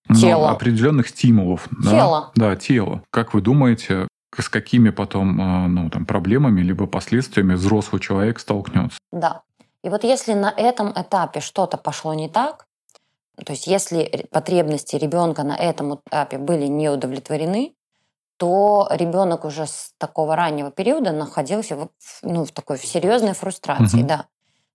[0.08, 0.52] ну, Тело.
[0.52, 1.68] определенных стимулов.
[1.84, 1.90] да.
[1.92, 2.32] Тело.
[2.36, 3.02] Да, тело.
[3.12, 4.08] Как вы думаете,
[4.38, 8.98] с какими потом э, ну, там, проблемами либо последствиями взрослый человек столкнется?
[9.12, 9.42] Да.
[9.84, 12.66] И вот если на этом этапе что-то пошло не так,
[13.44, 17.74] то есть если потребности ребенка на этом этапе были не удовлетворены,
[18.38, 21.90] то ребенок уже с такого раннего периода находился в,
[22.24, 24.08] ну, в такой серьезной фрустрации, Мгм.
[24.08, 24.26] да.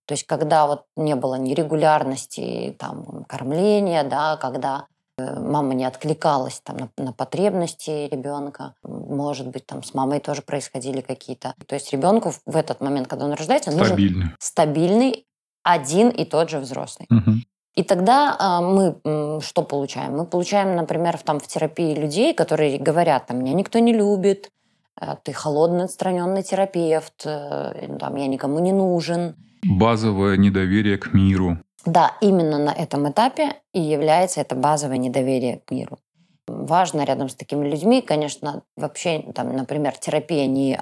[0.05, 4.87] То есть когда вот не было нерегулярности там, кормления, да, когда
[5.19, 11.01] мама не откликалась там, на, на потребности ребенка, может быть, там с мамой тоже происходили
[11.01, 11.55] какие-то.
[11.65, 14.25] То есть ребенку в- этот момент, когда он рождается, нужен Стабильный.
[14.39, 15.25] стабильный
[15.63, 17.07] один и тот же взрослый.
[17.09, 17.43] Мгм.
[17.75, 18.95] И тогда а, мы
[19.41, 20.17] что получаем?
[20.17, 24.49] Мы получаем, например, в, там, в терапии людей, которые говорят, там, меня никто не любит,
[24.99, 29.35] э, ты холодный, отстраненный терапевт, э, там, я никому не нужен.
[29.63, 31.57] Базовое недоверие к миру.
[31.87, 35.97] Да, именно на этом этапе и является это базовое недоверие к миру.
[36.45, 40.77] Важно рядом с такими людьми, конечно, вообще, там, например, терапия не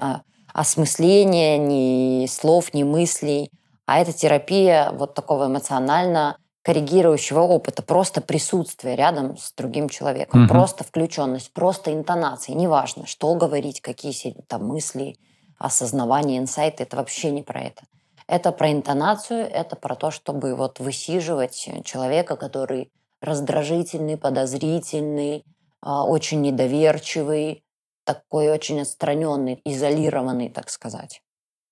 [0.52, 3.50] осмысления, ни слов, ни мыслей,
[3.86, 10.48] а это терапия вот такого эмоционально коррегирующего опыта, просто присутствие рядом с другим человеком, Мгм.
[10.48, 15.14] просто включенность, просто интонации, неважно, что говорить, какие там мысли,
[15.58, 17.82] осознавание, инсайты, это вообще не про это.
[18.28, 25.44] Это про интонацию, это про то, чтобы вот высиживать человека, который раздражительный, подозрительный,
[25.80, 27.62] а, очень недоверчивый,
[28.04, 31.22] такой очень отстраненный, изолированный, так сказать.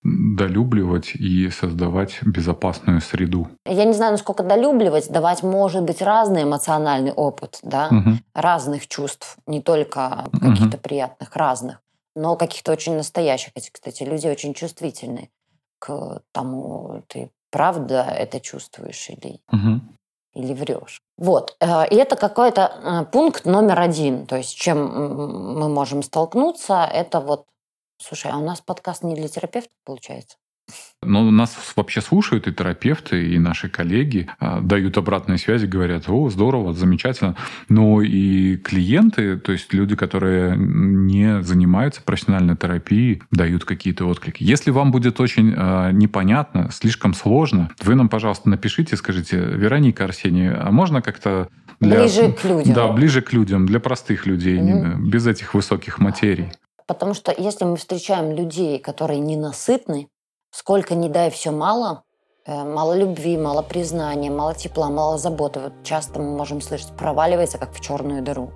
[0.02, 3.48] Долюбливать и создавать безопасную среду.
[3.66, 8.22] Я не знаю, насколько долюбливать, давать может быть разный эмоциональный опыт, да, Мгм.
[8.34, 11.80] разных чувств, не только каких-то приятных, разных,
[12.14, 13.52] но каких-то очень настоящих.
[13.54, 15.30] Эти, кстати, люди очень чувствительны
[15.84, 19.80] к тому, ты правда это чувствуешь или Мгм.
[20.34, 21.00] или врешь.
[21.18, 21.56] Вот.
[21.60, 24.26] э, И это какой-то э, пункт номер один.
[24.26, 24.78] То есть, чем
[25.60, 27.46] мы можем столкнуться, это вот...
[27.98, 30.36] Слушай, а у нас подкаст не для терапевтов, получается?
[31.06, 36.30] Но нас вообще слушают и терапевты, и наши коллеги а, дают обратные связи, говорят, о,
[36.30, 37.36] здорово, замечательно.
[37.68, 44.42] Но и клиенты, то есть люди, которые не занимаются профессиональной терапией, дают какие-то отклики.
[44.42, 50.58] Если вам будет очень а, непонятно, слишком сложно, вы нам, пожалуйста, напишите, скажите, Вероника Арсения,
[50.58, 51.48] а можно как-то
[51.80, 52.00] для...
[52.00, 52.74] Ближе к людям.
[52.74, 55.10] Да, ближе к людям, для простых людей, Мгм.
[55.10, 56.48] без этих высоких материй.
[56.86, 60.08] Потому что если мы встречаем людей, которые ненасытны,
[60.54, 62.04] сколько ни дай все мало,
[62.46, 67.58] э, мало любви, мало признания, мало тепла, мало заботы, вот часто мы можем слышать, проваливается
[67.58, 68.52] как в черную дыру.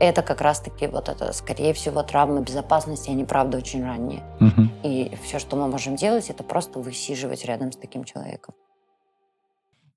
[0.00, 4.22] Это как раз-таки вот это, скорее всего, травмы безопасности, они правда очень ранние.
[4.40, 4.72] Мгм.
[4.82, 8.54] И все, что мы можем делать, это просто высиживать рядом с таким человеком.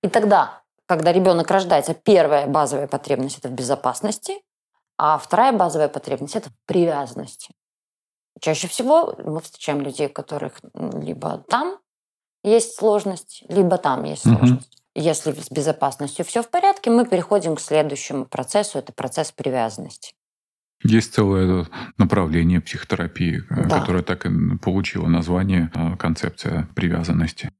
[0.02, 4.34] И тогда, когда ребенок рождается, первая базовая потребность это в безопасности,
[4.98, 7.54] а вторая базовая потребность это в привязанности.
[8.42, 11.78] Чаще всего мы встречаем людей, у которых либо там
[12.44, 14.72] есть сложность, либо там есть сложность.
[14.96, 20.14] Если с безопасностью все в порядке, мы переходим к следующему процессу, это процесс привязанности.
[20.84, 23.80] Есть целое направление психотерапии, э, Да.
[23.82, 24.30] которое так и
[24.62, 27.52] получило название э, концепция привязанности.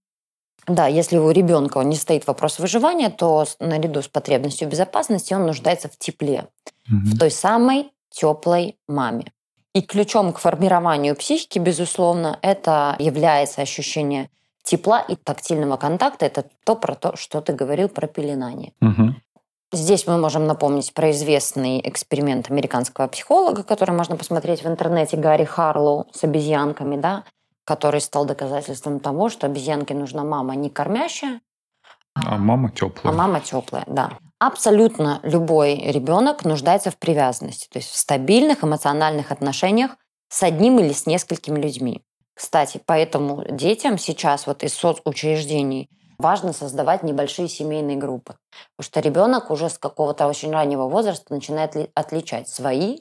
[0.68, 5.90] Да, если у ребенка не стоит вопрос выживания, то наряду с потребностью безопасности он нуждается
[5.90, 6.48] в тепле,
[6.88, 7.06] Мгм.
[7.06, 9.32] в той самой теплой маме.
[9.76, 14.30] И ключом к формированию психики, безусловно, это является ощущение
[14.64, 16.26] тепла и тактильного контакта.
[16.26, 18.74] Это то, про то, что ты говорил про пеленание.
[18.82, 19.22] Мгм.
[19.72, 25.44] Здесь мы можем напомнить про известный эксперимент американского психолога, который можно посмотреть в интернете, Гарри
[25.44, 27.24] Харлоу с обезьянками, да,
[27.66, 31.42] который стал доказательством того, что обезьянке нужна мама не кормящая,
[32.16, 33.16] А мама а теплая.
[33.16, 34.18] мама теплая, да.
[34.40, 39.98] Абсолютно любой ребенок нуждается в привязанности, то есть в стабильных эмоциональных отношениях
[40.30, 42.04] с одним или с несколькими людьми.
[42.36, 48.38] Кстати, поэтому детям сейчас вот из соцучреждений важно создавать небольшие семейные группы.
[48.78, 53.00] Потому что ребенок уже с какого-то очень раннего возраста начинает ли- отличать свои,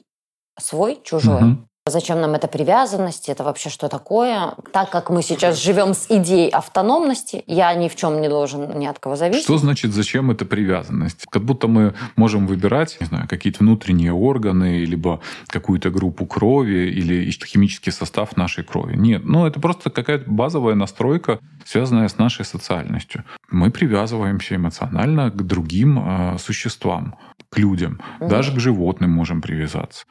[0.59, 1.41] свой, чужой.
[1.41, 1.68] Мгм.
[1.89, 3.29] Зачем нам эта привязанность?
[3.29, 4.53] Это вообще что такое?
[4.71, 8.85] Так как мы сейчас живем с идеей автономности, я ни в чем не должен ни
[8.85, 9.43] от кого зависеть.
[9.43, 11.25] Что значит, зачем эта привязанность?
[11.29, 17.29] Как будто мы можем выбирать, не знаю, какие-то внутренние органы, либо какую-то группу крови, или
[17.31, 18.95] химический состав нашей крови.
[18.95, 23.23] Нет, ну это просто какая-то базовая настройка, связанная с нашей социальностью.
[23.51, 27.15] Мы привязываемся эмоционально к другим э, существам
[27.49, 28.29] к людям, угу.
[28.29, 30.05] даже к животным можем привязаться.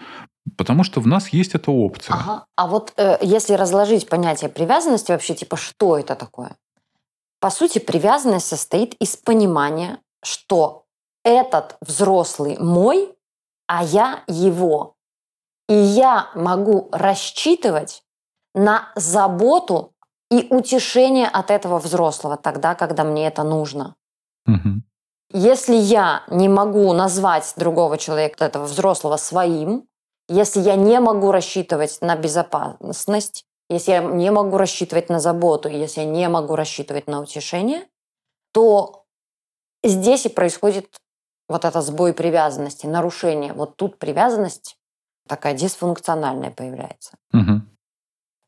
[0.56, 2.14] Потому что в нас есть эта опция.
[2.14, 2.46] Ага.
[2.56, 6.56] А вот э, если разложить понятие привязанности, вообще типа что это такое?
[7.40, 10.84] По сути, привязанность состоит из понимания, что
[11.24, 13.14] этот взрослый мой,
[13.66, 14.94] а я его.
[15.68, 18.02] И я могу рассчитывать
[18.54, 19.92] на заботу
[20.30, 23.94] и утешение от этого взрослого тогда, когда мне это нужно.
[24.46, 24.82] Угу.
[25.30, 29.86] Если я не могу назвать другого человека, этого взрослого, своим,
[30.28, 36.00] если я не могу рассчитывать на безопасность, если я не могу рассчитывать на заботу, если
[36.00, 37.86] я не могу рассчитывать на утешение,
[38.52, 39.04] то
[39.82, 40.96] здесь и происходит
[41.48, 43.52] вот это сбой привязанности, нарушение.
[43.52, 44.76] Вот тут привязанность
[45.26, 47.16] такая дисфункциональная появляется.
[47.32, 47.60] Угу.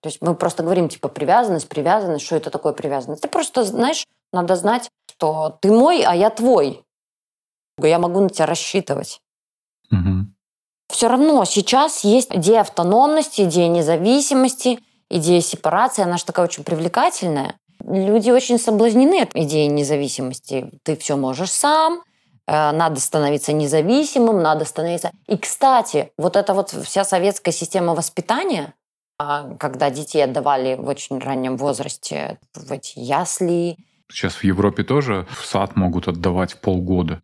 [0.03, 3.23] То есть мы просто говорим, типа, привязанность, привязанность, что это такое привязанность?
[3.23, 6.85] Ты просто, знаешь, надо знать, что ты мой, а я твой.
[7.79, 9.21] Я могу на тебя рассчитывать.
[9.91, 10.27] Угу.
[10.91, 16.03] Все равно сейчас есть идея автономности, идея независимости, идея сепарации.
[16.03, 17.55] Она же такая очень привлекательная.
[17.85, 20.71] Люди очень соблазнены от идеи независимости.
[20.83, 22.03] Ты все можешь сам,
[22.47, 25.11] э, надо становиться независимым, надо становиться...
[25.27, 28.75] И, кстати, вот эта вот вся советская система воспитания,
[29.19, 33.77] а, когда детей отдавали в очень раннем возрасте в эти ясли.
[34.11, 37.23] Сейчас в Европе тоже в сад могут отдавать полгода.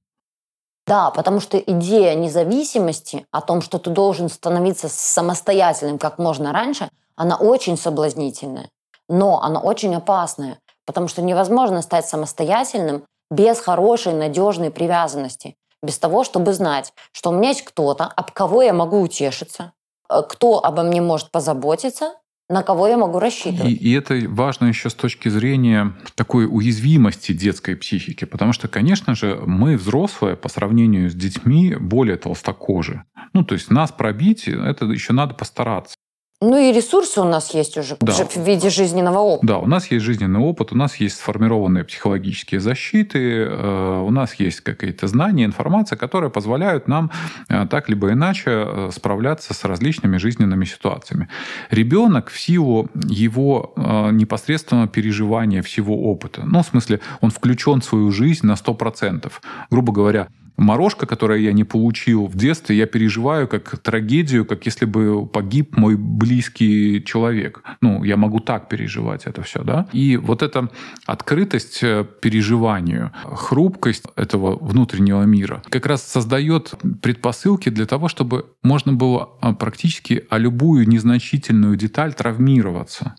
[0.87, 6.89] Да, потому что идея независимости, о том, что ты должен становиться самостоятельным как можно раньше,
[7.17, 8.69] она очень соблазнительная,
[9.09, 16.23] но она очень опасная, потому что невозможно стать самостоятельным без хорошей, надежной привязанности, без того,
[16.23, 19.73] чтобы знать, что у меня есть кто-то, об кого я могу утешиться,
[20.09, 22.15] Э, кто обо мне может позаботиться,
[22.49, 23.73] на кого я могу рассчитывать.
[23.73, 29.15] И, и это важно еще с точки зрения такой уязвимости детской психики, потому что, конечно
[29.15, 33.05] же, мы взрослые по сравнению с детьми более толстокожи.
[33.33, 35.97] Ну, то есть нас пробить, это еще надо постараться.
[36.43, 38.13] Ну и ресурсы у нас есть уже да.
[38.13, 39.47] в виде жизненного опыта.
[39.55, 44.35] Да, у нас есть жизненный опыт, у нас есть сформированные психологические защиты, э, у нас
[44.35, 47.11] есть какие-то знания, информация, которые позволяют нам
[47.49, 51.31] э, так либо иначе э, справляться с различными жизненными ситуациями.
[51.71, 53.73] Ребенок в силу его
[54.13, 59.33] непосредственного переживания всего опыта, ну, в смысле, он включен в свою жизнь на 100%.
[59.71, 64.85] Грубо говоря, морожка, которую я не получил в детстве, я переживаю как трагедию, как если
[64.85, 67.63] бы погиб мой близкий человек.
[67.81, 69.89] Ну, я могу так переживать это все, да?
[69.93, 70.71] И вот эта
[71.07, 78.93] открытость э, переживанию, хрупкость этого внутреннего мира как раз создает предпосылки для того, чтобы можно
[78.93, 83.17] было а, практически о любую незначительную деталь травмироваться.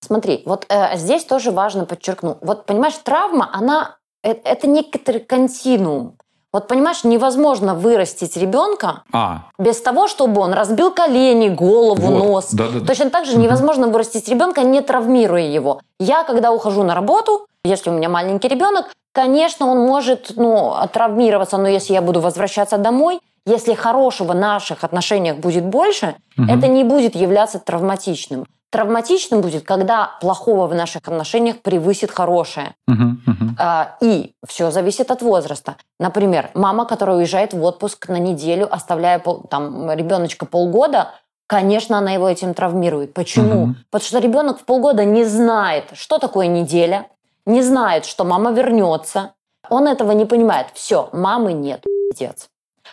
[0.00, 2.36] Смотри, вот э, здесь тоже важно подчеркнуть.
[2.42, 6.18] Вот понимаешь, травма, она э, это некоторый континуум.
[6.54, 9.46] Вот понимаешь, невозможно вырастить ребенка а.
[9.58, 12.24] без того, чтобы он разбил колени, голову, вот.
[12.24, 12.48] нос.
[12.52, 15.80] Да, да, Точно так же невозможно вырастить ребенка, не травмируя его.
[15.98, 21.56] Я, когда ухожу на работу, если у меня маленький ребенок, конечно, он может ну, травмироваться,
[21.56, 26.46] но если я буду возвращаться домой, если хорошего в наших отношениях будет больше, угу.
[26.48, 28.46] это не будет являться травматичным.
[28.74, 32.74] Травматичным будет, когда плохого в наших отношениях превысит хорошее.
[32.90, 33.86] Uh-huh, uh-huh.
[34.00, 35.76] И все зависит от возраста.
[36.00, 41.12] Например, мама, которая уезжает в отпуск на неделю, оставляя там ребеночка полгода,
[41.46, 43.14] конечно, она его этим травмирует.
[43.14, 43.68] Почему?
[43.68, 43.74] Uh-huh.
[43.92, 47.06] Потому что ребенок в полгода не знает, что такое неделя,
[47.46, 49.34] не знает, что мама вернется.
[49.70, 50.66] Он этого не понимает.
[50.74, 52.48] Все, мамы нет, пиздец.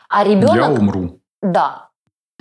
[0.09, 0.55] А ребенок...
[0.57, 1.19] Я умру.
[1.41, 1.89] Да,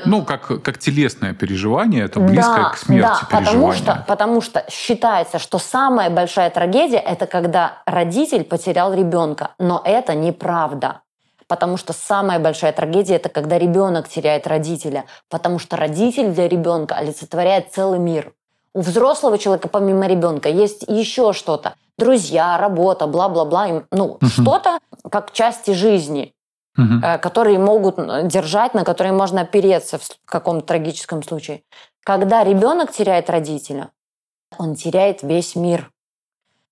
[0.05, 4.65] ну, как, как телесное переживание, это близкое да, к смерти да, потому что, потому что
[4.71, 9.51] считается, что самая большая трагедия– это когда родитель потерял ребенка.
[9.59, 11.01] Но это неправда.
[11.47, 15.05] Потому что самая большая трагедия– это когда ребенок теряет родителя.
[15.29, 18.33] Потому что родитель для ребенка олицетворяет целый мир.
[18.73, 21.75] У взрослого человека, помимо ребенка, есть еще что-то.
[21.99, 23.83] Друзья, работа, бла-бла-бла.
[23.91, 24.27] Ну, угу.
[24.27, 24.79] что-то
[25.11, 26.33] как части жизни
[26.81, 27.19] угу.
[27.21, 27.97] которые могут
[28.29, 31.63] держать, на которые можно опереться в каком-то трагическом случае.
[32.05, 33.91] Когда ребенок теряет родителя,
[34.59, 35.91] он теряет весь мир.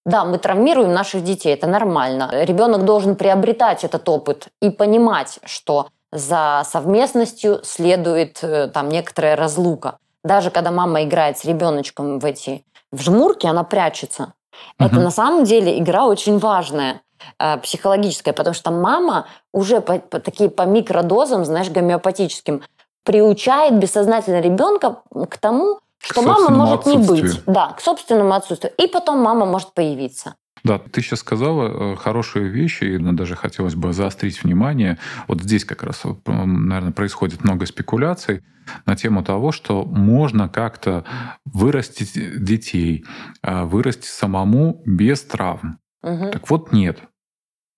[0.06, 2.30] Да, мы травмируем наших детей, это нормально.
[2.32, 9.98] Ребенок должен приобретать этот опыт и понимать, что за совместностью следует э, там некоторая разлука.
[10.24, 14.32] даже когда мама играет с ребеночком в эти в жмурки, она прячется.
[14.78, 15.04] Это Мгм.
[15.04, 17.00] на самом деле игра очень важная
[17.38, 22.62] э, психологическая, потому что мама уже по, по- такие по микродозам, знаешь, гомеопатическим,
[23.04, 27.44] приучает бессознательно ребенка к тому, что мама собственному может не быть.
[27.46, 28.72] Да, к собственному отсутствию.
[28.76, 30.34] И потом мама может появиться.
[30.64, 34.98] Да, ты сейчас сказала э, хорошие вещи, и даже хотелось бы заострить внимание.
[35.28, 38.42] Вот здесь как раз, наверное, происходит много спекуляций
[38.84, 41.04] на тему того, что можно как-то
[41.44, 42.12] вырастить
[42.44, 43.04] детей,
[43.42, 45.78] э, вырасти самому без травм.
[46.02, 46.30] Мгм.
[46.30, 47.00] Так вот, нет.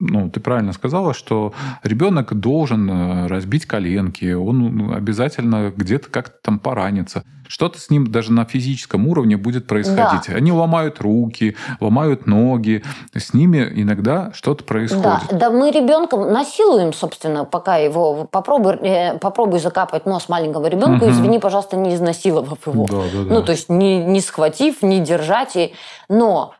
[0.02, 1.52] Ну, ты правильно сказала, что
[1.82, 7.22] ребенок должен э, разбить коленки, он ну, обязательно где-то как-то там поранится.
[7.46, 10.30] Что-то с ним даже на физическом уровне будет происходить.
[10.30, 12.82] Они ломают руки, ломают ноги,
[13.14, 15.38] с ними иногда что-то Да, происходит.
[15.38, 21.10] да, мы ребенка насилуем, собственно, пока его попробуй, э, попробуй закапать нос маленького ребенка, Мгм.
[21.10, 22.86] извини, пожалуйста, не изнасиловав его.
[22.86, 23.34] Да, да, да.
[23.34, 25.56] Ну, то есть не, не схватив, не держать.
[25.56, 25.74] И...
[26.08, 26.54] Но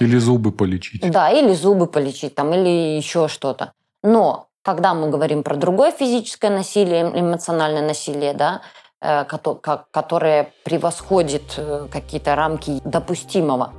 [0.00, 1.10] Или зубы полечить.
[1.10, 3.72] Да, или зубы полечить, там, или еще что-то.
[4.02, 8.60] Но когда мы говорим про другое физическое насилие, эмоциональное насилие, да,
[9.00, 13.72] э, кото- ко- которое превосходит э, какие-то рамки допустимого,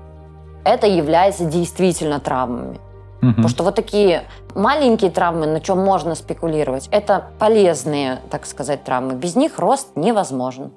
[0.63, 2.79] это является действительно травмами.
[3.21, 3.31] Мгм.
[3.31, 4.23] Потому что вот такие
[4.55, 9.15] маленькие травмы, на чем можно спекулировать, это полезные, так сказать, травмы.
[9.15, 10.71] Без них рост невозможен.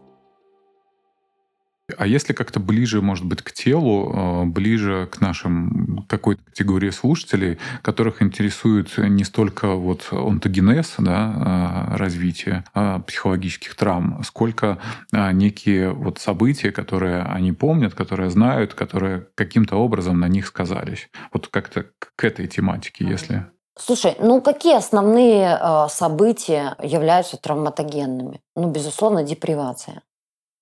[1.99, 7.59] А если как-то ближе, может быть, к телу, э, ближе к нашим какой-то категории слушателей,
[7.83, 14.79] которых интересует не столько вот онтогенез, да, э, развитие э, психологических травм, сколько
[15.13, 21.09] э, некие вот события, которые они помнят, которые знают, которые каким-то образом на них сказались.
[21.33, 21.87] Вот как-то
[22.17, 23.47] к этой тематике, если...
[23.79, 28.43] Слушай, ну какие основные э, события являются травматогенными?
[28.55, 30.03] Ну, безусловно, депривация.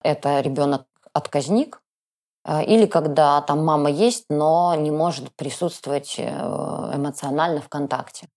[0.02, 1.80] Это ребенок отказник,
[2.44, 8.28] э, или когда там мама есть, но не может присутствовать э, эмоционально в контакте.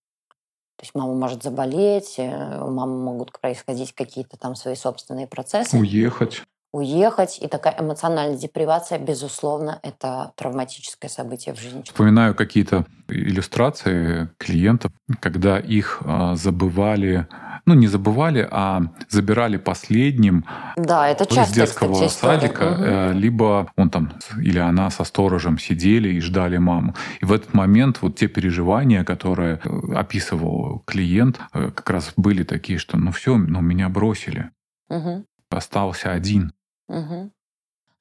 [0.82, 5.76] То есть мама может заболеть, э, у мамы могут происходить какие-то там свои собственные процессы,
[5.78, 6.42] Уехать.
[6.72, 7.38] уехать.
[7.40, 11.82] И такая эмоциональная депривация, безусловно, это травматическое событие в жизни.
[11.82, 17.28] Вспоминаю какие-то иллюстрации клиентов, когда их э, забывали,
[17.66, 20.44] ну не забывали, а забирали последним
[20.76, 25.58] Да, это из часто, детского кстати, садика, э, либо он там или она со сторожем
[25.58, 26.94] сидели и ждали маму.
[27.20, 32.42] И в этот момент вот те переживания, которые э, описывал клиент, э, как раз были
[32.42, 34.50] такие, что ну все, ну меня бросили,
[34.88, 35.24] Мгм.
[35.50, 36.52] остался один.
[36.88, 37.30] Мгм.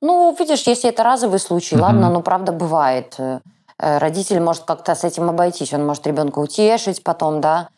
[0.02, 1.84] Ну, видишь, если это разовый случай, Мгм.
[1.84, 3.18] ладно, но правда бывает.
[3.78, 7.70] Родитель может как-то с этим обойтись, он может ребенка утешить потом, да.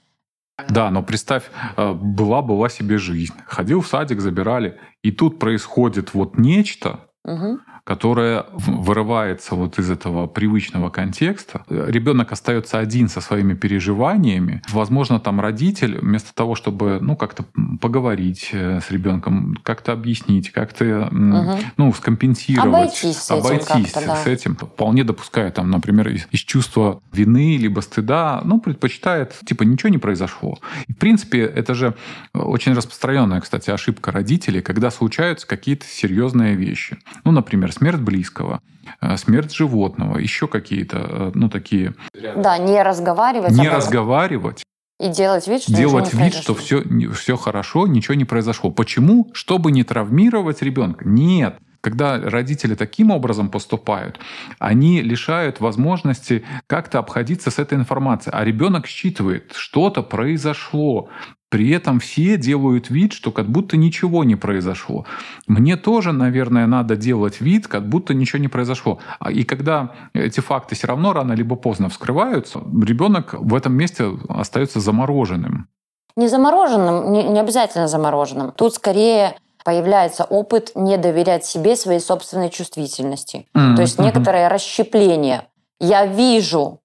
[0.70, 1.43] Да, но представь,
[1.78, 3.34] э, была-была себе жизнь.
[3.47, 7.62] Ходил в садик, забирали, и тут происходит вот нечто, Мгм.
[7.84, 11.66] Которая вырывается вот из этого привычного контекста.
[11.70, 14.62] Ребенок остается один со своими переживаниями.
[14.72, 17.46] Возможно, там родитель вместо того, чтобы ну как-то
[17.82, 21.58] поговорить э, с ребенком, как-то объяснить, как-то Мгм.
[21.78, 24.16] ну скомпенсировать, Обойтись с этим обойтись да.
[24.16, 29.64] с этим, вполне допуская там, например, из, из чувства вины либо стыда, ну предпочитает типа
[29.64, 30.58] ничего не произошло.
[30.88, 31.96] И в принципе это же
[32.34, 36.98] очень распространенная, кстати, ошибка родителей, когда случаются какие-то серьезные вещи.
[37.26, 38.62] Ну, например, смерть близкого,
[39.02, 41.94] э, смерть животного, еще какие-то, э, ну, такие.
[42.14, 43.52] Да, не разговаривать.
[43.52, 44.64] Не разговаривать,
[45.00, 48.72] И делать вид, что делать вид, что все, все хорошо, ничего не произошло.
[48.72, 49.30] Почему?
[49.34, 51.08] Чтобы не травмировать ребенка.
[51.08, 51.58] Нет.
[51.84, 54.18] Когда родители таким образом поступают,
[54.58, 58.34] они лишают возможности как-то обходиться с этой информацией.
[58.34, 61.10] А ребенок считывает, что-то произошло.
[61.54, 65.06] При этом все делают вид, что как будто ничего не произошло.
[65.45, 68.97] Мне тоже, наверное, надо делать вид, как будто ничего не произошло.
[69.20, 74.18] А- И когда эти факты все равно рано либо поздно вскрываются, ребенок в этом месте
[74.30, 75.68] остается замороженным.
[76.16, 78.51] Не замороженным, не, не обязательно замороженным.
[78.54, 83.45] Тут скорее появляется опыт не доверять себе своей собственной чувствительности.
[83.54, 85.43] То есть некоторое расщепление.
[85.80, 86.80] Я вижу,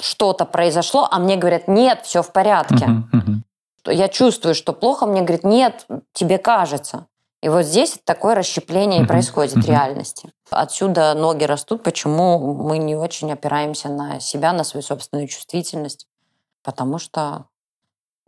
[0.00, 2.84] что-то произошло, а мне говорят, нет, все в порядке.
[3.12, 3.44] Мгм,
[3.86, 7.06] Я чувствую, что плохо, мне говорят, нет, тебе кажется.
[7.42, 9.62] И вот здесь такое расщепление и происходит мгм.
[9.62, 10.30] в реальности.
[10.50, 16.06] Отсюда ноги растут, почему мы не очень опираемся на себя, на свою собственную чувствительность.
[16.62, 17.46] Потому что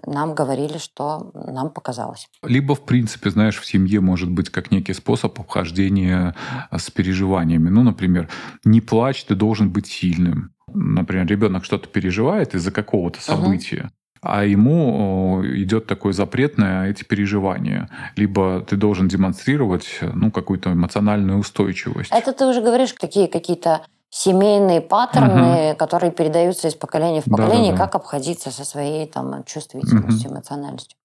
[0.05, 2.29] нам говорили, что нам показалось.
[2.43, 6.35] Либо, в принципе, знаешь, в семье может быть как некий способ обхождения
[6.71, 7.69] э, с переживаниями.
[7.69, 8.29] Ну, например,
[8.65, 10.53] не плачь, ты должен быть сильным.
[10.67, 13.93] Например, ребенок что-то переживает из-за какого-то события.
[14.25, 17.91] А ему идет такой запрет на эти переживания.
[18.16, 22.11] Либо ты должен демонстрировать ну, какую-то эмоциональную устойчивость.
[22.12, 25.77] Это ты уже говоришь такие какие-то семейные паттерны, угу.
[25.77, 27.87] которые передаются из поколения в поколение, да, да, да.
[27.87, 30.37] как обходиться со своей там, чувствительностью, угу.
[30.37, 30.97] эмоциональностью.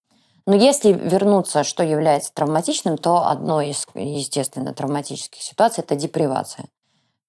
[0.45, 6.65] Но если вернуться, что является травматичным, то одно из, естественно, травматических ситуаций– это депривация.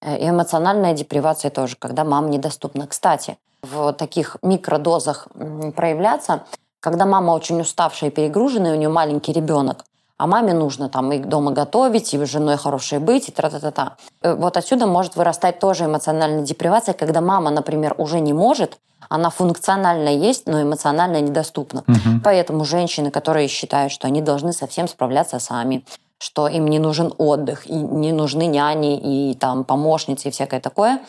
[0.01, 2.87] Э, и эмоциональная депривация тоже, когда мама недоступна.
[2.87, 5.29] Кстати, в таких микродозах
[5.77, 6.45] проявляться,
[6.81, 9.85] когда мама очень уставшая и перегруженная, у нее маленький ребенок,
[10.21, 13.97] а маме нужно там и дома готовить, и с женой хорошей быть, и тра-та-та-та.
[14.23, 19.31] Э, вот отсюда может вырастать тоже эмоциональная депривация, когда мама, например, уже не может, она
[19.31, 21.85] функционально есть, но эмоционально недоступна.
[21.89, 22.21] Угу.
[22.23, 25.85] Поэтому женщины, которые считают, что они должны совсем справляться сами,
[26.19, 31.01] что им не нужен отдых, и не нужны няни, и там помощницы, и всякое такое,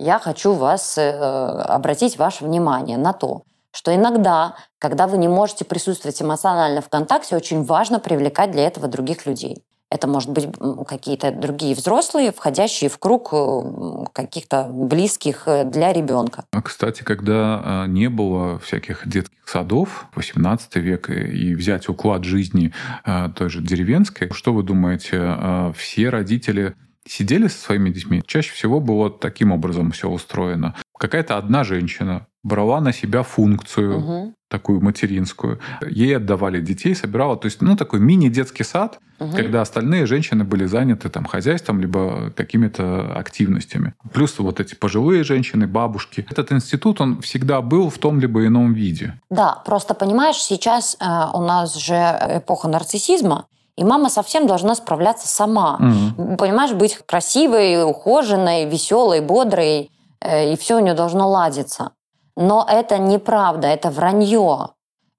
[0.00, 5.64] я хочу вас э, обратить ваше внимание на то, что иногда, когда вы не можете
[5.64, 9.62] присутствовать эмоционально в контакте, очень важно привлекать для этого других людей.
[9.90, 10.48] Это может быть
[10.86, 16.44] какие-то другие взрослые, входящие в круг э, каких-то близких э, для ребенка.
[16.52, 22.72] А, кстати, когда а, не было всяких детских садов, 18 век, и взять уклад жизни
[23.04, 26.74] а, той же деревенской, что вы думаете, все родители
[27.10, 28.22] сидели со своими детьми?
[28.26, 30.74] Чаще всего было таким образом все устроено.
[30.98, 34.34] Какая-то одна женщина брала на себя функцию угу.
[34.48, 35.60] такую материнскую.
[35.86, 37.36] Ей отдавали детей, собирала.
[37.36, 39.34] То есть, ну, такой мини-детский сад, угу.
[39.36, 43.94] когда остальные женщины были заняты там хозяйством, либо какими-то активностями.
[44.12, 46.26] Плюс вот эти пожилые женщины, бабушки.
[46.30, 49.18] Этот институт, он всегда был в том либо ином виде.
[49.30, 51.04] Да, просто понимаешь, сейчас э,
[51.34, 53.46] у нас же эпоха нарциссизма,
[53.76, 55.78] и мама совсем должна справляться сама.
[56.16, 56.36] Угу.
[56.36, 59.90] Понимаешь, быть красивой, ухоженной, веселой, бодрой,
[60.20, 61.92] э, и все у нее должно ладиться.
[62.36, 64.70] Но это неправда, это вранье.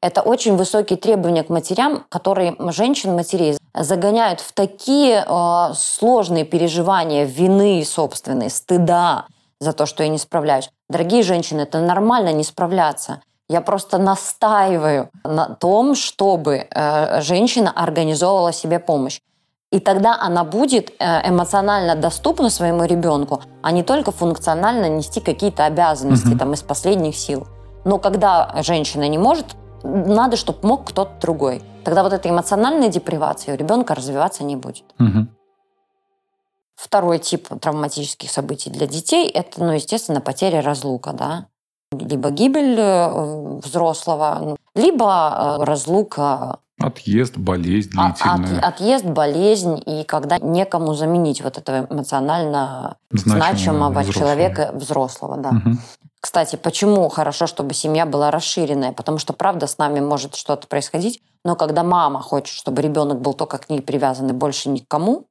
[0.01, 7.83] Это очень высокие требования к матерям, которые женщин-матерей загоняют в такие э, сложные переживания вины
[7.85, 9.25] собственной, стыда
[9.59, 10.71] за то, что я не справляюсь.
[10.89, 13.21] Дорогие женщины, это нормально не справляться.
[13.51, 19.19] Я просто настаиваю на том, чтобы э, женщина организовывала себе помощь.
[19.71, 25.65] И тогда она будет э, эмоционально доступна своему ребенку, а не только функционально нести какие-то
[25.65, 26.37] обязанности угу.
[26.37, 27.45] там, из последних сил.
[27.83, 31.61] Но когда женщина не может, надо, чтобы мог кто-то другой.
[31.83, 34.85] Тогда вот эта эмоциональная депривация у ребенка развиваться не будет.
[34.97, 35.27] Угу.
[36.75, 41.47] Второй тип травматических событий для детей– это, ну, естественно, потеря разлука, да.
[41.91, 48.59] Либо гибель э, взрослого, либо э, разлука Отъезд, болезнь а, длительная.
[48.59, 54.13] От, отъезд, болезнь, и когда некому заменить вот этого эмоционально значимого, значимого взрослого.
[54.13, 55.37] человека взрослого.
[55.37, 55.49] Да.
[55.49, 55.77] Угу.
[56.19, 58.93] Кстати, почему хорошо, чтобы семья была расширенная?
[58.93, 63.33] Потому что, правда, с нами может что-то происходить, но когда мама хочет, чтобы ребенок был
[63.33, 65.25] только к ней привязан и больше никому,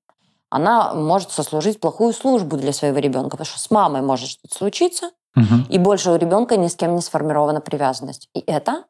[0.51, 5.11] она может сослужить плохую службу для своего ребенка, потому что с мамой может что-то случиться,
[5.37, 5.67] угу.
[5.69, 8.29] и больше у ребенка ни с кем не сформирована привязанность.
[8.35, 8.85] И это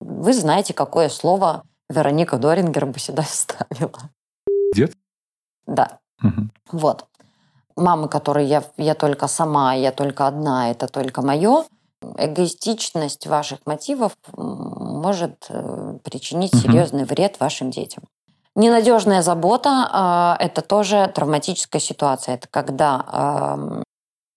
[0.00, 4.10] вы знаете, какое слово Вероника Дорингер бы сюда вставила.
[4.74, 4.92] Дед?
[5.66, 5.98] Да.
[6.22, 6.48] Угу.
[6.72, 7.06] Вот.
[7.76, 11.64] Мамы, которые я, я только сама, я только одна, это только мое.
[12.16, 16.60] Эгоистичность ваших мотивов может э, причинить угу.
[16.60, 18.04] серьезный вред вашим детям.
[18.54, 22.34] Ненадежная забота э,– это тоже травматическая ситуация.
[22.34, 23.84] Это когда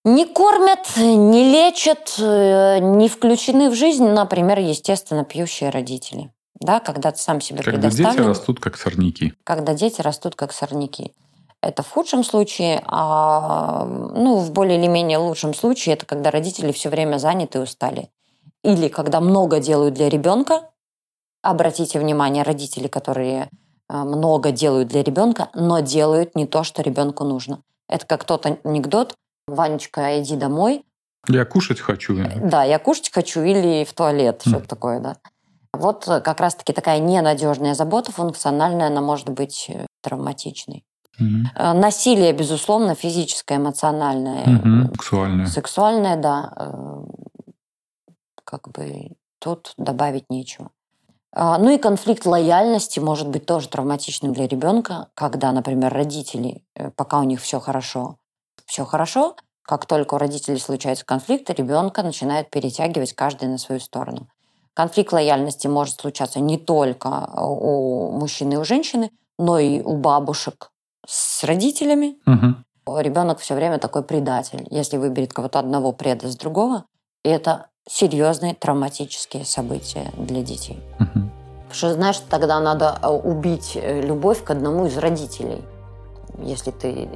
[0.04, 6.32] не кормят, не лечат, э, не включены в жизнь, например, естественно, пьющие родители.
[6.54, 9.34] Да, когда ты сам себе Когда дети растут как сорняки.
[9.44, 11.12] Когда дети растут как сорняки.
[11.60, 16.72] Это в худшем случае, а ну, в более или менее лучшем случае это когда родители
[16.72, 18.10] все время заняты и устали.
[18.64, 20.70] Или когда много делают для ребенка.
[21.42, 23.48] Обратите внимание, родители, которые
[23.88, 27.62] э, много делают для ребенка, но делают не то, что ребенку нужно.
[27.88, 29.14] Это как тот анекдот,
[29.46, 30.84] Ванечка, иди домой.
[31.28, 32.16] Я кушать хочу.
[32.42, 34.48] Да, я кушать хочу или в туалет, mm.
[34.48, 35.16] что-то такое, да.
[35.72, 40.84] Вот как раз-таки такая ненадежная забота функциональная, она может быть э, травматичной.
[41.18, 41.72] Mm-hmm.
[41.74, 44.44] Насилие, безусловно, физическое, эмоциональное.
[44.44, 44.92] Mm-hmm.
[44.92, 45.46] Сексуальное.
[45.46, 46.52] Сексуальное, да.
[46.56, 47.04] Э,
[48.44, 50.70] как бы тут добавить нечего.
[51.34, 56.62] А, ну и конфликт лояльности может быть тоже травматичным для ребенка, когда, например, родители,
[56.96, 58.18] пока у них все хорошо,
[58.72, 64.28] все хорошо, как только у родителей случаются конфликты, ребенка начинают перетягивать каждый на свою сторону.
[64.72, 70.70] Конфликт лояльности может случаться не только у мужчины и у женщины, но и у бабушек
[71.06, 72.16] с родителями.
[72.26, 72.98] Угу.
[73.00, 74.66] Ребенок все время такой предатель.
[74.70, 76.86] Если выберет кого-то одного, предаст другого.
[77.24, 80.80] И это серьезные травматические события для детей.
[80.98, 81.30] Мгм.
[81.64, 85.62] Потому что, знаешь, тогда надо э, убить э, любовь к одному из родителей.
[86.38, 87.08] Если ты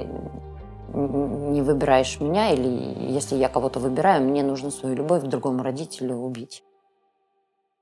[0.93, 2.67] не выбираешь меня, или
[3.11, 6.63] если я кого-то выбираю, мне нужно свою любовь другому родителю убить.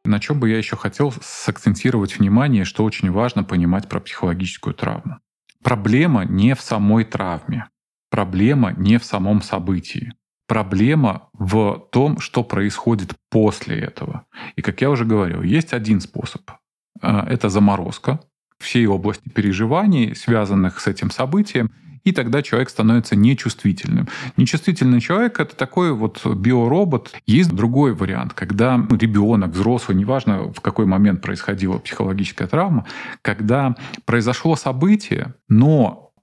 [0.04, 5.20] На чем бы я еще хотел сакцентировать внимание, что очень важно понимать про психологическую травму.
[5.64, 7.70] Проблема не в самой травме.
[8.12, 10.14] Проблема не в самом событии.
[10.48, 14.26] Проблема в том, что происходит после этого.
[14.56, 16.52] И, как я уже говорил, есть один способ.
[17.02, 18.20] А, Это заморозка
[18.60, 21.72] всей области переживаний, связанных с этим событием,
[22.06, 24.08] и тогда человек становится нечувствительным.
[24.38, 27.12] Нечувствительный человек— это такой вот биоробот.
[27.26, 32.86] Есть другой вариант, когда ну, ребенок, взрослый, неважно в какой момент происходила психологическая травма,
[33.24, 33.76] когда
[34.06, 36.14] произошло событие, но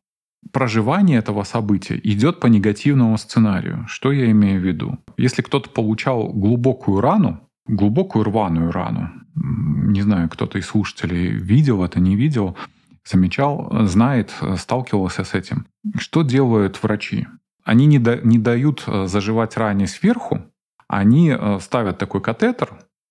[0.53, 3.85] проживание этого события идет по негативному сценарию.
[3.89, 4.99] Что я имею в виду?
[5.17, 12.01] Если кто-то получал глубокую рану, глубокую рваную рану, не знаю, кто-то из слушателей видел это,
[12.01, 12.57] не видел,
[13.05, 15.67] замечал, знает, сталкивался с этим.
[15.99, 17.27] Что делают врачи?
[17.65, 20.43] Они не, да- не дают э, заживать ране сверху,
[20.89, 22.71] они э, ставят такой катетер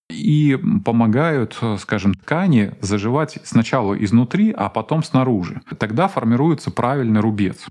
[0.10, 5.62] и помогают, э, скажем, ткани заживать сначала изнутри, а потом снаружи.
[5.78, 7.68] Тогда формируется правильный рубец.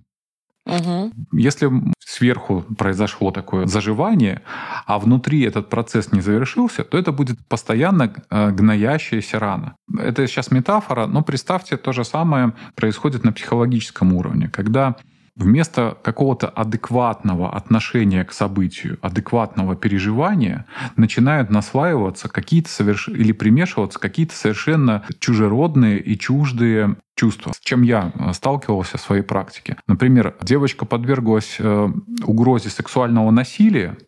[0.71, 1.13] Мгм.
[1.33, 4.43] Если сверху произошло такое заживание,
[4.87, 9.75] а внутри этот процесс не завершился, то это будет постоянно э, гноящаяся рана.
[9.99, 14.97] Это сейчас метафора, но представьте, то же самое происходит на психологическом уровне, когда
[15.37, 20.67] вместо какого-то адекватного отношения к событию, адекватного переживания,
[20.97, 23.09] начинают наслаиваться какие-то соверш...
[23.09, 29.23] или примешиваться какие-то совершенно чужеродные и чуждые чувства, с чем я э, сталкивался в своей
[29.23, 29.77] практике.
[29.87, 31.89] Например, девочка подверглась э,
[32.25, 33.99] угрозе сексуального насилия,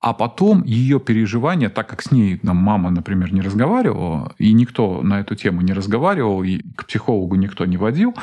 [0.00, 5.02] а потом ее переживания, так как с ней там, мама, например, не разговаривала, и никто
[5.02, 8.14] на эту тему не разговаривал, и к психологу никто не водил,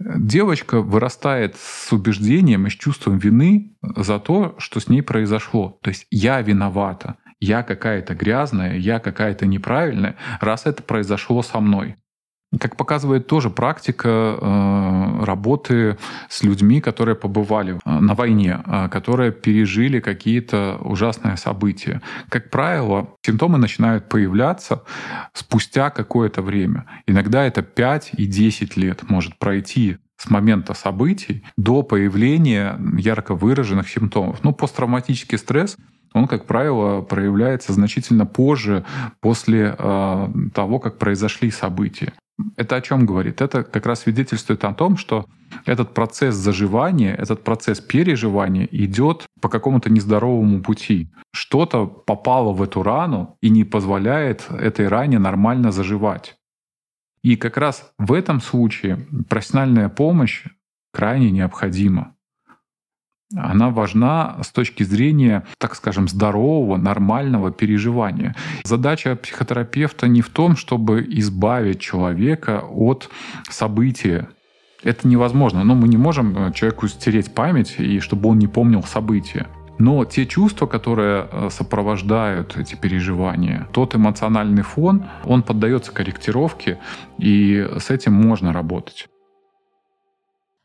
[0.00, 5.78] девочка вырастает с убеждением и с чувством вины за то, что с ней произошло.
[5.82, 11.96] То есть я виновата, я какая-то грязная, я какая-то неправильная, раз это произошло со мной.
[12.58, 15.98] Как показывает тоже практика э, работы
[16.30, 22.00] с людьми, которые побывали э, на войне, э, которые пережили какие-то ужасные события.
[22.30, 24.82] Как правило, симптомы начинают появляться
[25.34, 26.86] спустя какое-то время.
[27.06, 33.90] Иногда это 5 и 10 лет может пройти с момента событий до появления ярко выраженных
[33.90, 34.42] симптомов.
[34.42, 35.76] Ну, посттравматический стресс
[36.14, 38.86] он, как правило, проявляется значительно позже,
[39.20, 42.14] после э, того, как произошли события.
[42.56, 43.40] Это о чем говорит?
[43.40, 45.26] Это как раз свидетельствует о том, что
[45.64, 51.10] этот процесс заживания, этот процесс переживания идет по какому-то нездоровому пути.
[51.32, 56.36] Что-то попало в эту рану и не позволяет этой ране нормально заживать.
[57.22, 60.44] И как раз в этом случае профессиональная помощь
[60.92, 62.14] крайне необходима.
[63.36, 68.34] Она важна с точки зрения, так скажем, здорового, нормального переживания.
[68.64, 73.10] Задача психотерапевта не в том, чтобы избавить человека от
[73.50, 74.28] события.
[74.82, 75.62] Это невозможно.
[75.62, 79.46] Но мы не можем человеку стереть память, и чтобы он не помнил события.
[79.78, 86.78] Но те чувства, которые э, сопровождают эти переживания, тот эмоциональный фон, он поддается корректировке,
[87.18, 89.06] и с этим можно работать.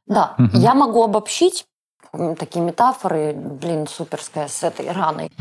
[0.08, 0.50] Да, Мгм.
[0.54, 1.66] я могу обобщить
[2.38, 5.32] такие метафоры, блин, суперская с этой раной.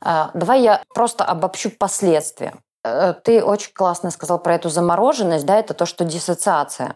[0.00, 2.54] А, Давай я просто обобщу последствия.
[2.84, 6.94] Э, Ты очень классно сказал про эту замороженность, да, это то, что диссоциация.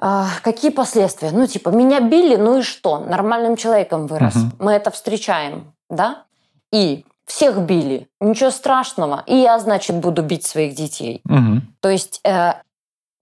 [0.00, 1.30] А, Какие последствия?
[1.30, 2.98] Ну, типа, меня били, ну и что?
[2.98, 4.34] Нормальным человеком вырос.
[4.34, 4.52] Мгм.
[4.58, 6.24] Мы это встречаем, да?
[6.72, 9.22] И всех били, ничего страшного.
[9.26, 11.20] И я, значит, буду бить своих детей.
[11.24, 11.74] Мгм.
[11.80, 12.54] То есть э,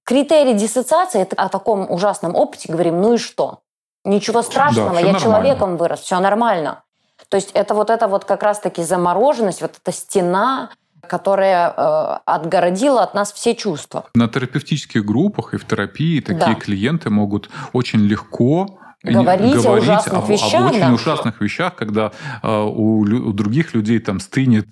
[0.05, 3.61] критерий диссоциации, это о таком ужасном опыте говорим, ну и что?
[4.05, 5.21] Ничего страшного, всё я нормально.
[5.21, 6.83] человеком вырос, все нормально.
[7.29, 10.71] То есть это вот это вот как раз-таки замороженность, вот эта стена,
[11.07, 14.05] которая э, отгородила от нас все чувства.
[14.15, 16.61] На терапевтических группах и в терапии такие Да.
[16.61, 20.93] клиенты могут очень легко и Говорить о ужасных об- об вещах, очень да.
[20.93, 24.67] ужасных вещах, когда э, у, у других людей там стынет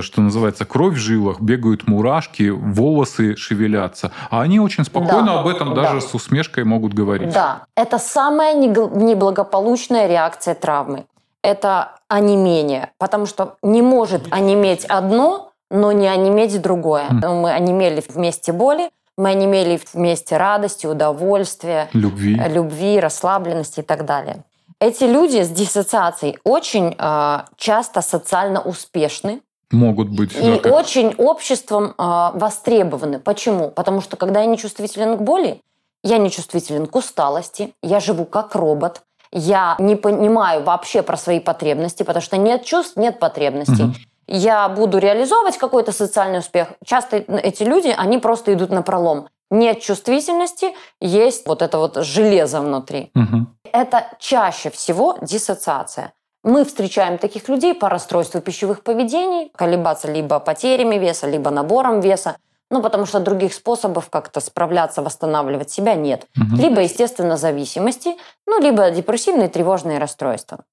[0.00, 4.12] что называется, кровь в жилах, бегают мурашки, волосы шевелятся.
[4.30, 5.40] А они очень спокойно Да.
[5.40, 5.82] об этом Да.
[5.82, 7.32] даже с усмешкой могут говорить.
[7.32, 11.04] Да, это самая неблагополучная реакция травмы.
[11.42, 17.04] Это онемение, потому что не может онеметь одно, но не онеметь другое.
[17.10, 17.40] Мгм.
[17.42, 22.34] Мы онемели вместе боли, мы онемели вместе радости, удовольствия, Любви.
[22.48, 24.44] любви, расслабленности и так далее.
[24.80, 30.34] Эти люди с диссоциацией очень э, часто социально успешны, Могут быть.
[30.34, 33.18] и да, как- очень обществом э, востребованы.
[33.20, 33.70] Почему?
[33.70, 35.60] Потому что когда я не чувствителен к боли,
[36.02, 39.02] я не чувствителен к усталости, я живу как робот,
[39.32, 43.84] я не понимаю вообще про свои потребности, потому что нет чувств, нет потребностей.
[43.84, 43.94] Мгм.
[44.26, 46.68] Я буду реализовывать какой-то социальный успех.
[46.84, 49.28] Часто эти люди, они просто идут на пролом.
[49.50, 50.68] Нет чувствительности,
[51.00, 53.10] есть вот это вот железо внутри.
[53.14, 53.56] Мгм.
[53.72, 56.12] Это чаще всего диссоциация.
[56.42, 62.36] Мы встречаем таких людей по расстройству пищевых поведений, колебаться либо потерями веса, либо набором веса,
[62.70, 66.26] ну, потому что других способов как-то справляться, восстанавливать себя нет.
[66.36, 66.56] Мгм.
[66.56, 68.16] Либо, естественно, зависимости,
[68.46, 70.64] ну, либо депрессивные тревожные расстройства.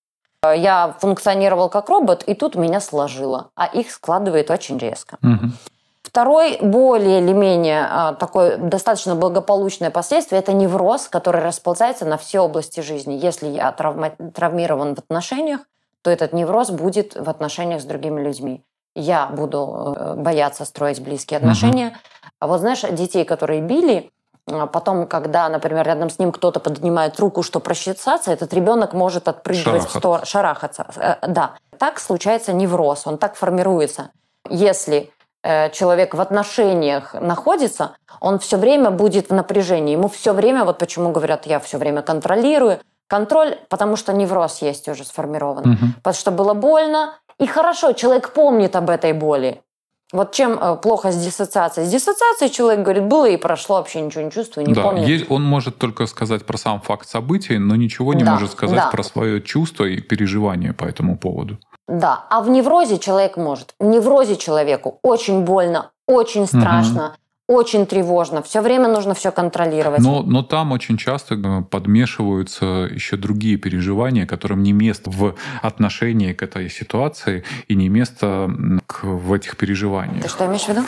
[0.42, 5.18] Э, Я функционировал как робот, и тут меня сложило, а их складывает очень резко.
[5.22, 5.54] Мгм.
[6.18, 12.40] Второй, более или менее а, такой достаточно благополучное последствие, это невроз, который расползается на все
[12.40, 13.14] области жизни.
[13.14, 15.60] Если я травма- травмирован в отношениях,
[16.02, 18.64] то этот невроз будет в отношениях с другими людьми.
[18.96, 21.96] Я буду э, бояться строить близкие отношения.
[22.40, 24.12] А вот знаешь, детей, которые били,
[24.48, 29.28] а потом, когда, например, рядом с ним кто-то поднимает руку, что прочесаться, этот ребенок может
[29.28, 30.00] отпрыгивать в Шарахаться.
[30.00, 30.88] сторону, шарахаться.
[30.96, 34.10] Э, Да, так случается невроз, он так формируется.
[34.50, 35.17] Если э,
[35.74, 39.94] человек в отношениях находится, он все время будет в напряжении.
[39.94, 42.80] Ему все время, вот почему говорят, я все время контролирую.
[43.10, 45.64] Контроль, потому что невроз есть уже сформирован.
[45.70, 45.94] Мгм.
[46.04, 47.14] Потому что было больно.
[47.40, 49.62] И хорошо, человек помнит об этой боли.
[50.14, 51.86] Вот чем э, плохо с диссоциацией?
[51.88, 55.06] С диссоциацией человек говорит, было и прошло, вообще ничего не чувствую, не да, помню.
[55.06, 58.78] есть- он может только сказать про сам факт событий, но ничего не Да, может сказать
[58.78, 58.90] да.
[58.90, 61.58] про свое чувство и переживание по этому поводу.
[61.88, 63.74] Да, а в неврозе человек может.
[63.80, 67.16] В неврозе человеку очень больно, очень страшно,
[67.48, 68.42] очень тревожно.
[68.42, 70.02] Все время нужно все контролировать.
[70.02, 76.34] Но, но там очень часто э, подмешиваются еще другие переживания, которым не место в отношении
[76.34, 78.50] к этой ситуации и не место
[78.86, 80.24] к- в этих переживаниях.
[80.24, 80.82] Ты что имеешь в виду?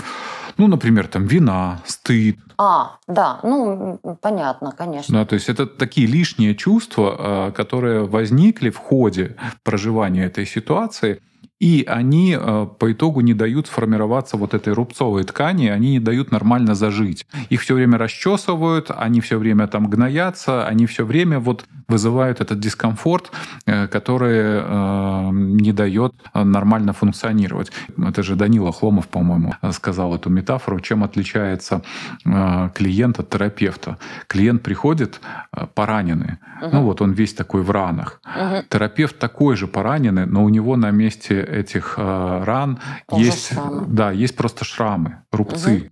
[0.60, 2.38] Ну, например, там вина, стыд.
[2.57, 5.20] А, да, ну, понятно, конечно.
[5.20, 11.22] Да, то есть это такие лишние чувства, э, которые возникли в ходе проживания этой ситуации,
[11.60, 16.32] и они э, по итогу не дают сформироваться вот этой рубцовой ткани, они не дают
[16.32, 17.28] нормально зажить.
[17.49, 22.60] Их все время расчесывают, они все время там гноятся, они все время вот вызывают этот
[22.60, 23.32] дискомфорт,
[23.66, 27.72] э, который э, не дает нормально функционировать.
[27.97, 31.82] Это же Данила Хломов, по-моему, сказал эту метафору, чем отличается
[32.24, 33.97] клиент от терапевта.
[34.28, 35.20] Клиент приходит
[35.74, 38.22] пораненный, ну вот он весь такой в ранах.
[38.26, 38.64] Мгм.
[38.70, 43.52] Терапевт такой же пораненный, но у него на месте этих э, ран Тоже есть,
[43.88, 45.91] да, есть просто шрамы, рубцы,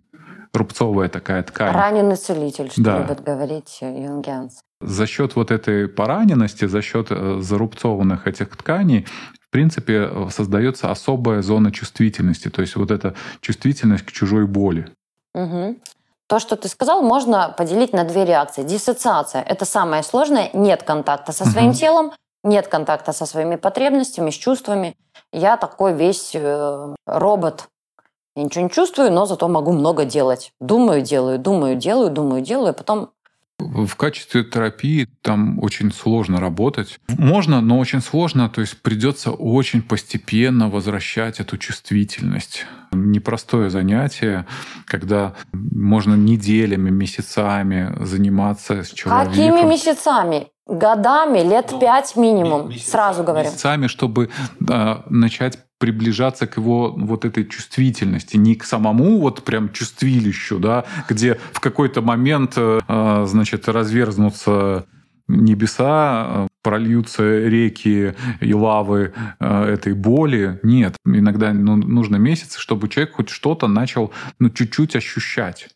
[0.53, 1.73] рубцовая такая ткань.
[1.73, 2.99] Раненый целитель, что Да.
[2.99, 4.61] любят говорить юнгианцы.
[4.81, 9.07] За счет вот этой пораненности, за счет э, зарубцованных этих тканей,
[9.41, 14.87] в принципе, э, создается особая зона чувствительности, то есть вот эта чувствительность к чужой боли.
[15.33, 15.77] Мгм.
[16.27, 18.63] То, что ты сказал, можно поделить на две реакции.
[18.63, 20.49] Диссоциация– это самое сложное.
[20.53, 21.75] Нет контакта со своим Мгм.
[21.75, 22.11] телом,
[22.43, 24.95] нет контакта со своими потребностями, с чувствами.
[25.31, 27.67] Я такой весь э, робот.
[28.35, 30.51] Я ничего не чувствую, но зато могу много делать.
[30.61, 33.09] Думаю, делаю, думаю, делаю, думаю, делаю, а потом
[33.59, 36.99] В качестве терапии там очень сложно работать.
[37.07, 42.65] Можно, но очень сложно, то есть придется очень постепенно возвращать эту чувствительность.
[42.91, 44.45] Непростое занятие,
[44.85, 49.33] когда можно неделями, месяцами заниматься с человеком.
[49.33, 50.51] какими месяцами?
[50.67, 53.45] Годами, лет пять минимум, сразу говорю.
[53.45, 54.29] Месяцами, чтобы
[54.69, 60.85] а, начать приближаться к его вот этой чувствительности, не к самому вот прям чувствилищу, да,
[61.07, 64.85] где в какой-то момент, э, а, значит, разверзнутся
[65.27, 70.59] небеса, э, прольются реки и лавы э, этой боли.
[70.63, 75.69] Нет, иногда ну, нужно месяцы, чтобы человек хоть что-то начал ну, чуть-чуть ощущать.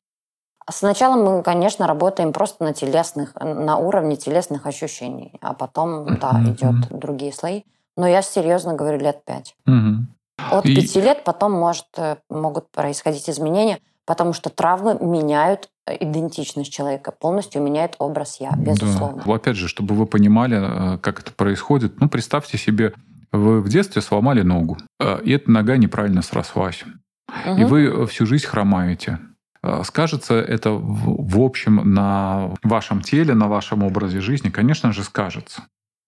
[0.71, 6.51] Сначала мы, конечно, работаем просто на телесных, на уровне телесных ощущений, а потом, да, Мгм,
[6.53, 7.63] идет другие слои.
[7.97, 9.55] Но я серьезно говорю, лет пять.
[9.65, 10.07] Мгм.
[10.51, 15.97] От И- пяти лет потом может, э, могут происходить изменения, потому что травмы меняют э,
[15.99, 19.23] идентичность человека, полностью меняют образ я, безусловно.
[19.25, 19.33] Да.
[19.35, 22.93] Опять же, чтобы вы понимали, э, как это происходит, ну, представьте себе,
[23.31, 24.77] вы в детстве сломали ногу,
[25.23, 26.83] и эта нога неправильно срослась,
[27.45, 27.65] и Мгм.
[27.67, 29.19] вы всю жизнь хромаете.
[29.63, 34.49] Э, Скажется это в, общем на вашем теле, на вашем образе жизни?
[34.49, 35.63] Конечно же, скажется.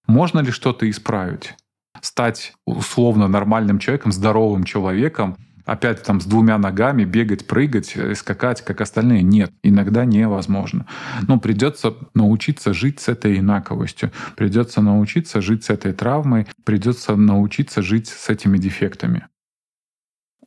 [0.08, 1.56] Можно ли что-то исправить?
[2.02, 8.62] Стать условно нормальным человеком, здоровым человеком, опять там с двумя ногами бегать, прыгать, э, скакать,
[8.62, 9.22] как остальные.
[9.22, 10.86] Нет, иногда невозможно.
[11.28, 17.82] Но придется научиться жить с этой инаковостью, придется научиться жить с этой травмой, придется научиться
[17.82, 19.28] жить с этими дефектами.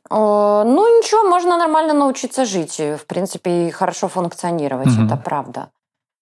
[0.09, 2.79] Ну, ничего, можно нормально научиться жить.
[2.79, 5.05] В принципе, и хорошо функционировать, угу.
[5.05, 5.69] это правда.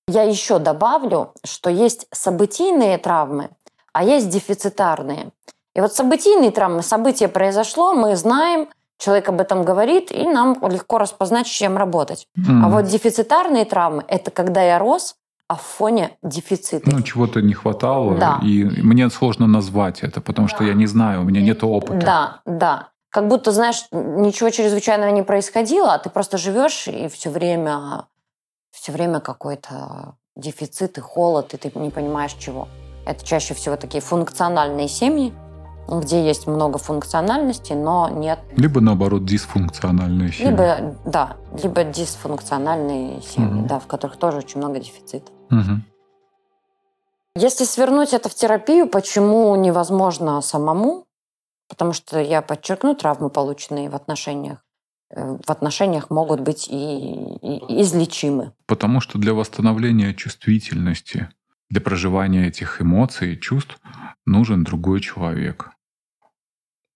[0.08, 3.50] Я еще добавлю, что есть событийные травмы,
[3.92, 5.32] а есть дефицитарные.
[5.76, 8.68] И вот событийные травмы, событие произошло, мы знаем,
[8.98, 12.28] человек об этом говорит, и нам легко распознать, с чем работать.
[12.38, 12.62] Mm.
[12.64, 15.16] А вот дефицитарные травмы– это когда я рос,
[15.48, 16.90] а в фоне дефицита.
[16.90, 18.40] Ну, чего-то не хватало, да.
[18.42, 20.56] и мне сложно назвать это, потому да.
[20.56, 22.06] что я не знаю, у меня нет опыта.
[22.06, 22.90] Да, да.
[23.16, 28.08] Как будто, знаешь, ничего чрезвычайного не происходило, а ты просто живешь и все время,
[28.72, 32.68] все время какой-то дефицит и холод, и ты не понимаешь чего.
[33.06, 35.34] Это чаще всего такие функциональные семьи,
[35.88, 38.40] где есть много функциональности, но нет...
[38.58, 40.52] Либо, наоборот, дисфункциональные семьи.
[40.52, 43.66] Либо, да, либо дисфункциональные семьи, угу.
[43.66, 45.32] да, в которых тоже очень много дефицита.
[45.52, 45.82] Угу.
[47.38, 51.05] Если свернуть это в терапию, почему невозможно самому?
[51.68, 54.60] Потому что, я подчеркну, травмы, полученные в отношениях,
[55.10, 56.76] э, в отношениях могут быть и,
[57.42, 58.54] и излечимы.
[58.66, 61.30] Потому что для восстановления чувствительности,
[61.70, 63.80] для проживания этих эмоций и чувств
[64.26, 65.72] нужен другой человек.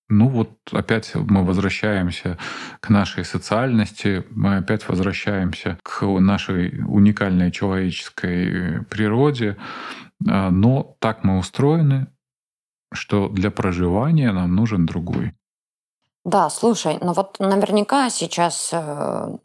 [0.09, 2.39] Ну вот опять мы возвращаемся
[2.80, 9.55] к нашей социальности, мы опять возвращаемся к нашей уникальной человеческой природе,
[10.28, 12.07] а, но так мы устроены,
[12.92, 15.34] что для проживания нам нужен другой.
[16.26, 19.38] Да, слушай, ну вот наверняка сейчас э,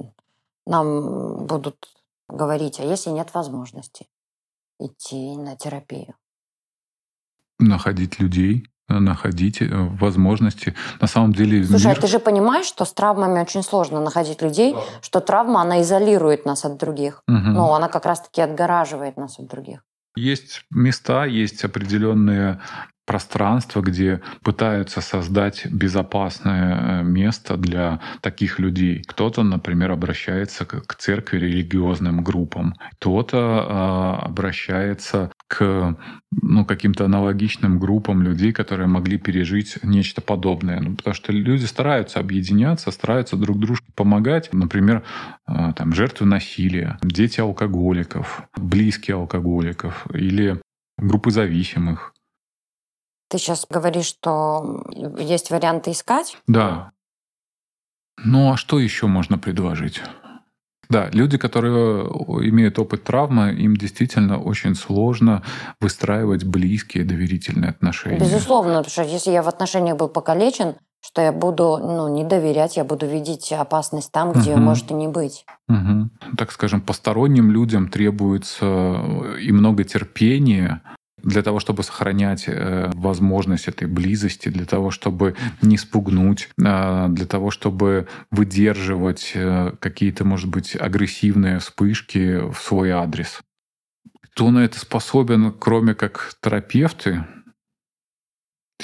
[0.66, 1.88] нам будут
[2.28, 4.06] говорить, а если нет возможности
[4.80, 6.14] идти на терапию?
[7.58, 10.74] Находить людей, находить э, возможности.
[11.00, 11.64] На самом деле...
[11.64, 11.98] Слушай, мир...
[11.98, 14.80] а ты же понимаешь, что с травмами очень сложно находить людей, да.
[15.00, 17.22] что травма, она изолирует нас от других.
[17.28, 17.36] Угу.
[17.36, 19.84] Ну, она как раз-таки отгораживает нас от других.
[20.16, 22.60] Есть места, есть определенные
[23.06, 29.02] пространство, где пытаются создать безопасное э, место для таких людей.
[29.06, 35.96] Кто-то, например, обращается к церкви религиозным группам, кто-то э, обращается к
[36.42, 40.80] ну, каким-то аналогичным группам людей, которые могли пережить нечто подобное.
[40.80, 44.48] Ну, потому что люди стараются объединяться, стараются друг дружке помогать.
[44.52, 45.02] Например,
[45.46, 50.60] э, там, жертвы насилия, дети алкоголиков, близкие алкоголиков или
[50.98, 52.13] группы зависимых.
[53.28, 54.84] Ты сейчас говоришь, что
[55.18, 56.38] есть варианты искать?
[56.46, 56.92] Да.
[58.16, 60.00] Ну а что еще можно предложить?
[60.88, 62.04] Да, люди, которые
[62.48, 65.42] имеют опыт травмы, им действительно очень сложно
[65.80, 68.18] выстраивать близкие доверительные отношения.
[68.18, 72.76] Безусловно, потому что если я в отношениях был покалечен, что я буду ну, не доверять,
[72.76, 74.60] я буду видеть опасность там, где угу.
[74.60, 75.44] может и не быть.
[75.68, 76.10] Угу.
[76.38, 79.00] Так скажем, посторонним людям требуется
[79.40, 80.82] и много терпения,
[81.24, 87.26] для того, чтобы сохранять э, возможность этой близости, для того, чтобы не спугнуть, а, для
[87.26, 93.40] того, чтобы выдерживать э, какие-то, может быть, агрессивные вспышки в свой адрес.
[94.20, 97.24] Кто на это способен, кроме как терапевты?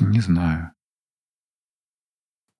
[0.01, 0.73] Не знаю.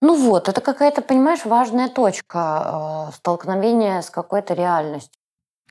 [0.03, 5.20] Ну вот, это какая-то, понимаешь, важная точка э, столкновения с какой-то реальностью.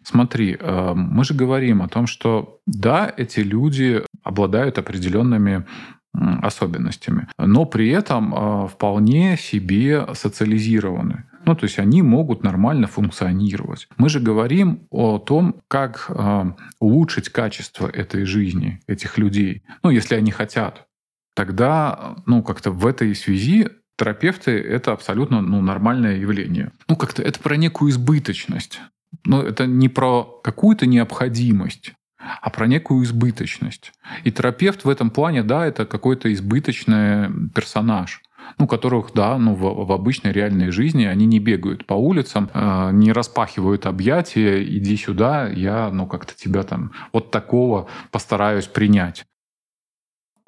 [0.03, 5.65] Смотри, э, мы же говорим о том, что да, эти люди обладают определенными
[6.13, 11.25] особенностями, но при этом э, вполне себе социализированы.
[11.45, 13.87] Ну, то есть они могут нормально функционировать.
[13.97, 19.63] Мы же говорим о том, как э, улучшить качество этой жизни, этих людей.
[19.83, 20.87] Ну, если они хотят.
[21.35, 26.71] Тогда, ну, как-то в этой связи терапевты— это абсолютно ну, нормальное явление.
[26.87, 28.81] Ну, как-то это про некую избыточность.
[29.25, 33.91] Но это не про какую-то необходимость, а про некую избыточность.
[34.23, 38.21] И терапевт в этом плане, да, это какой-то избыточный персонаж
[38.57, 42.89] ну, которых, да, ну, в, в обычной реальной жизни они не бегают по улицам, э,
[42.93, 49.25] не распахивают объятия, иди сюда, я, ну, как-то тебя там вот такого постараюсь принять.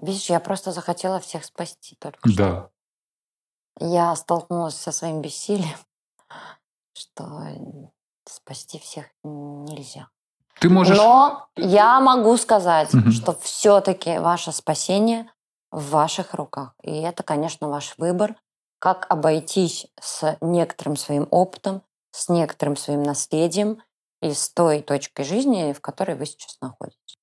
[0.02, 2.34] Видишь, я просто захотела всех спасти только да.
[2.34, 2.72] что.
[3.80, 5.78] Я столкнулась со своим бессилием,
[6.94, 7.44] что
[8.32, 10.10] спасти всех нельзя.
[10.60, 10.98] Ты можешь...
[10.98, 13.12] Но я могу сказать, угу.
[13.12, 15.32] что все-таки ваше спасение
[15.72, 16.74] в ваших руках.
[16.84, 18.36] И это, конечно, ваш выбор,
[18.80, 23.82] как обойтись с некоторым своим опытом, с некоторым своим наследием
[24.22, 27.18] и с той точкой жизни, в которой вы сейчас находитесь.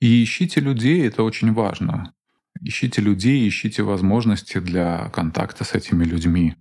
[0.00, 2.14] И ищите людей, это очень важно.
[2.60, 6.56] Ищите людей, ищите возможности для контакта с этими людьми.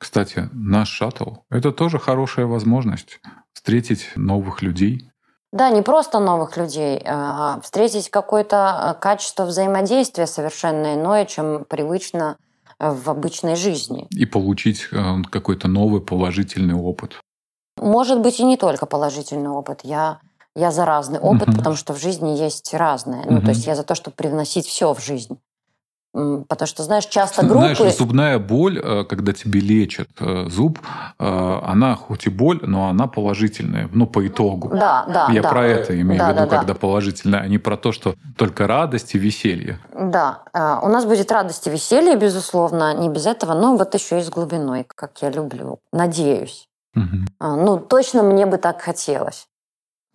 [0.00, 3.20] Кстати, наш шаттл— это тоже хорошая возможность
[3.52, 5.10] встретить новых людей.
[5.52, 12.38] Да, не просто новых людей, а встретить какое-то э, качество взаимодействия совершенно иное, чем привычно
[12.78, 14.06] в обычной жизни.
[14.12, 17.20] И получить э, какой-то новый положительный опыт.
[17.76, 19.80] Может быть, и не только положительный опыт.
[19.82, 20.20] Я,
[20.56, 21.58] я за разный опыт, Мгм.
[21.58, 23.24] потому что в жизни есть разное.
[23.26, 23.42] Ну, Мгм.
[23.42, 25.38] то есть я за то, чтобы привносить все в жизнь.
[26.12, 27.92] Потому что, знаешь, часто Знаешь, группы...
[27.92, 30.80] зубная боль, э, когда тебе лечат э, зуб,
[31.20, 34.70] э, она хоть и боль, но она положительная, ну, по итогу.
[34.70, 35.48] Да, да, Я да.
[35.48, 36.56] про это имею Да, в виду, да, да.
[36.58, 39.78] когда положительная, а не про то, что только радость и веселье.
[39.94, 40.42] Да,
[40.82, 44.30] у нас будет радость и веселье, безусловно, не без этого, но вот еще и с
[44.30, 45.78] глубиной, как я люблю.
[45.92, 46.68] Надеюсь.
[47.38, 49.46] А, Ну, точно мне бы так хотелось.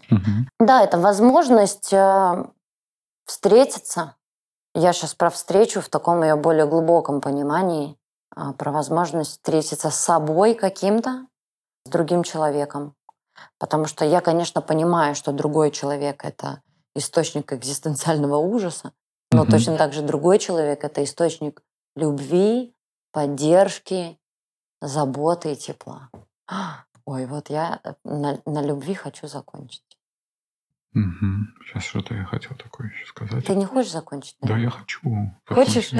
[0.09, 0.49] Мгм.
[0.59, 1.93] Да, это возможность
[3.25, 4.15] встретиться.
[4.77, 7.97] Я сейчас про встречу в таком ее более глубоком понимании,
[8.35, 11.27] а, про возможность встретиться с собой каким-то,
[11.85, 12.93] с другим человеком.
[13.57, 16.61] Потому что я, конечно, понимаю, что другой человек– это
[16.93, 18.91] источник экзистенциального ужаса,
[19.31, 19.51] но Мгм.
[19.51, 21.63] точно так же другой человек– это источник
[21.95, 22.75] любви,
[23.13, 24.19] поддержки,
[24.81, 26.09] заботы и тепла.
[27.05, 29.94] Ой, вот я э, на, на любви хочу закончить.
[30.95, 33.45] Сейчас что-то я хотел такое еще сказать.
[33.45, 34.37] Ты не хочешь закончить?
[34.41, 34.63] Да, наверное?
[34.73, 35.33] я хочу.
[35.45, 35.91] Хочешь?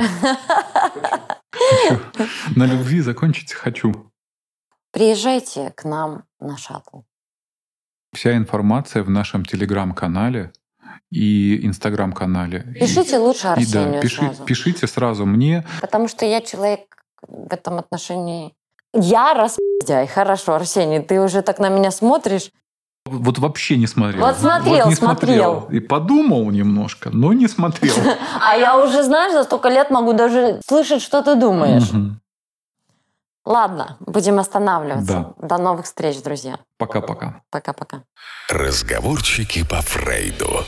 [2.55, 4.11] На любви закончить хочу.
[4.91, 7.01] Приезжайте к нам на шаттл.
[8.13, 10.53] Вся информация в нашем телеграм-канале
[11.11, 12.65] и инстаграм-канале.
[12.75, 14.45] И- Пишите лучше и, Арсению да, пиши- сразу.
[14.45, 15.65] пишите сразу мне.
[15.81, 16.81] Потому что я человек
[17.27, 18.53] в этом отношении...
[18.93, 20.07] Я распиздяй.
[20.07, 22.51] Хорошо, Арсений, ты уже так на меня смотришь.
[23.05, 24.25] Вот вообще не смотрел.
[24.25, 25.67] Вот смотрел, не смотрел.
[25.71, 27.93] И подумал немножко, но не смотрел.
[28.41, 31.91] А я уже, знаешь, за столько лет могу даже слышать, что ты думаешь.
[33.45, 35.33] Ладно, будем останавливаться.
[35.37, 35.47] Да.
[35.47, 36.57] До новых встреч, друзья.
[36.79, 37.41] Пока-пока.
[37.51, 38.01] Пока-пока.
[38.49, 40.63] Разговорчики по Фрейду.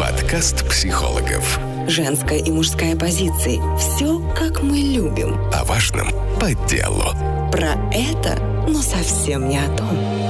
[0.00, 1.58] Подкаст психологов.
[1.86, 3.60] Женская и мужская позиции.
[3.76, 5.38] Все, как мы любим.
[5.52, 6.08] О важном
[6.40, 7.12] по делу.
[7.52, 10.23] Про это, но совсем не о том.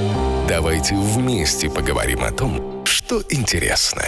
[0.47, 4.03] Давайте вместе поговорим о том, что интересно.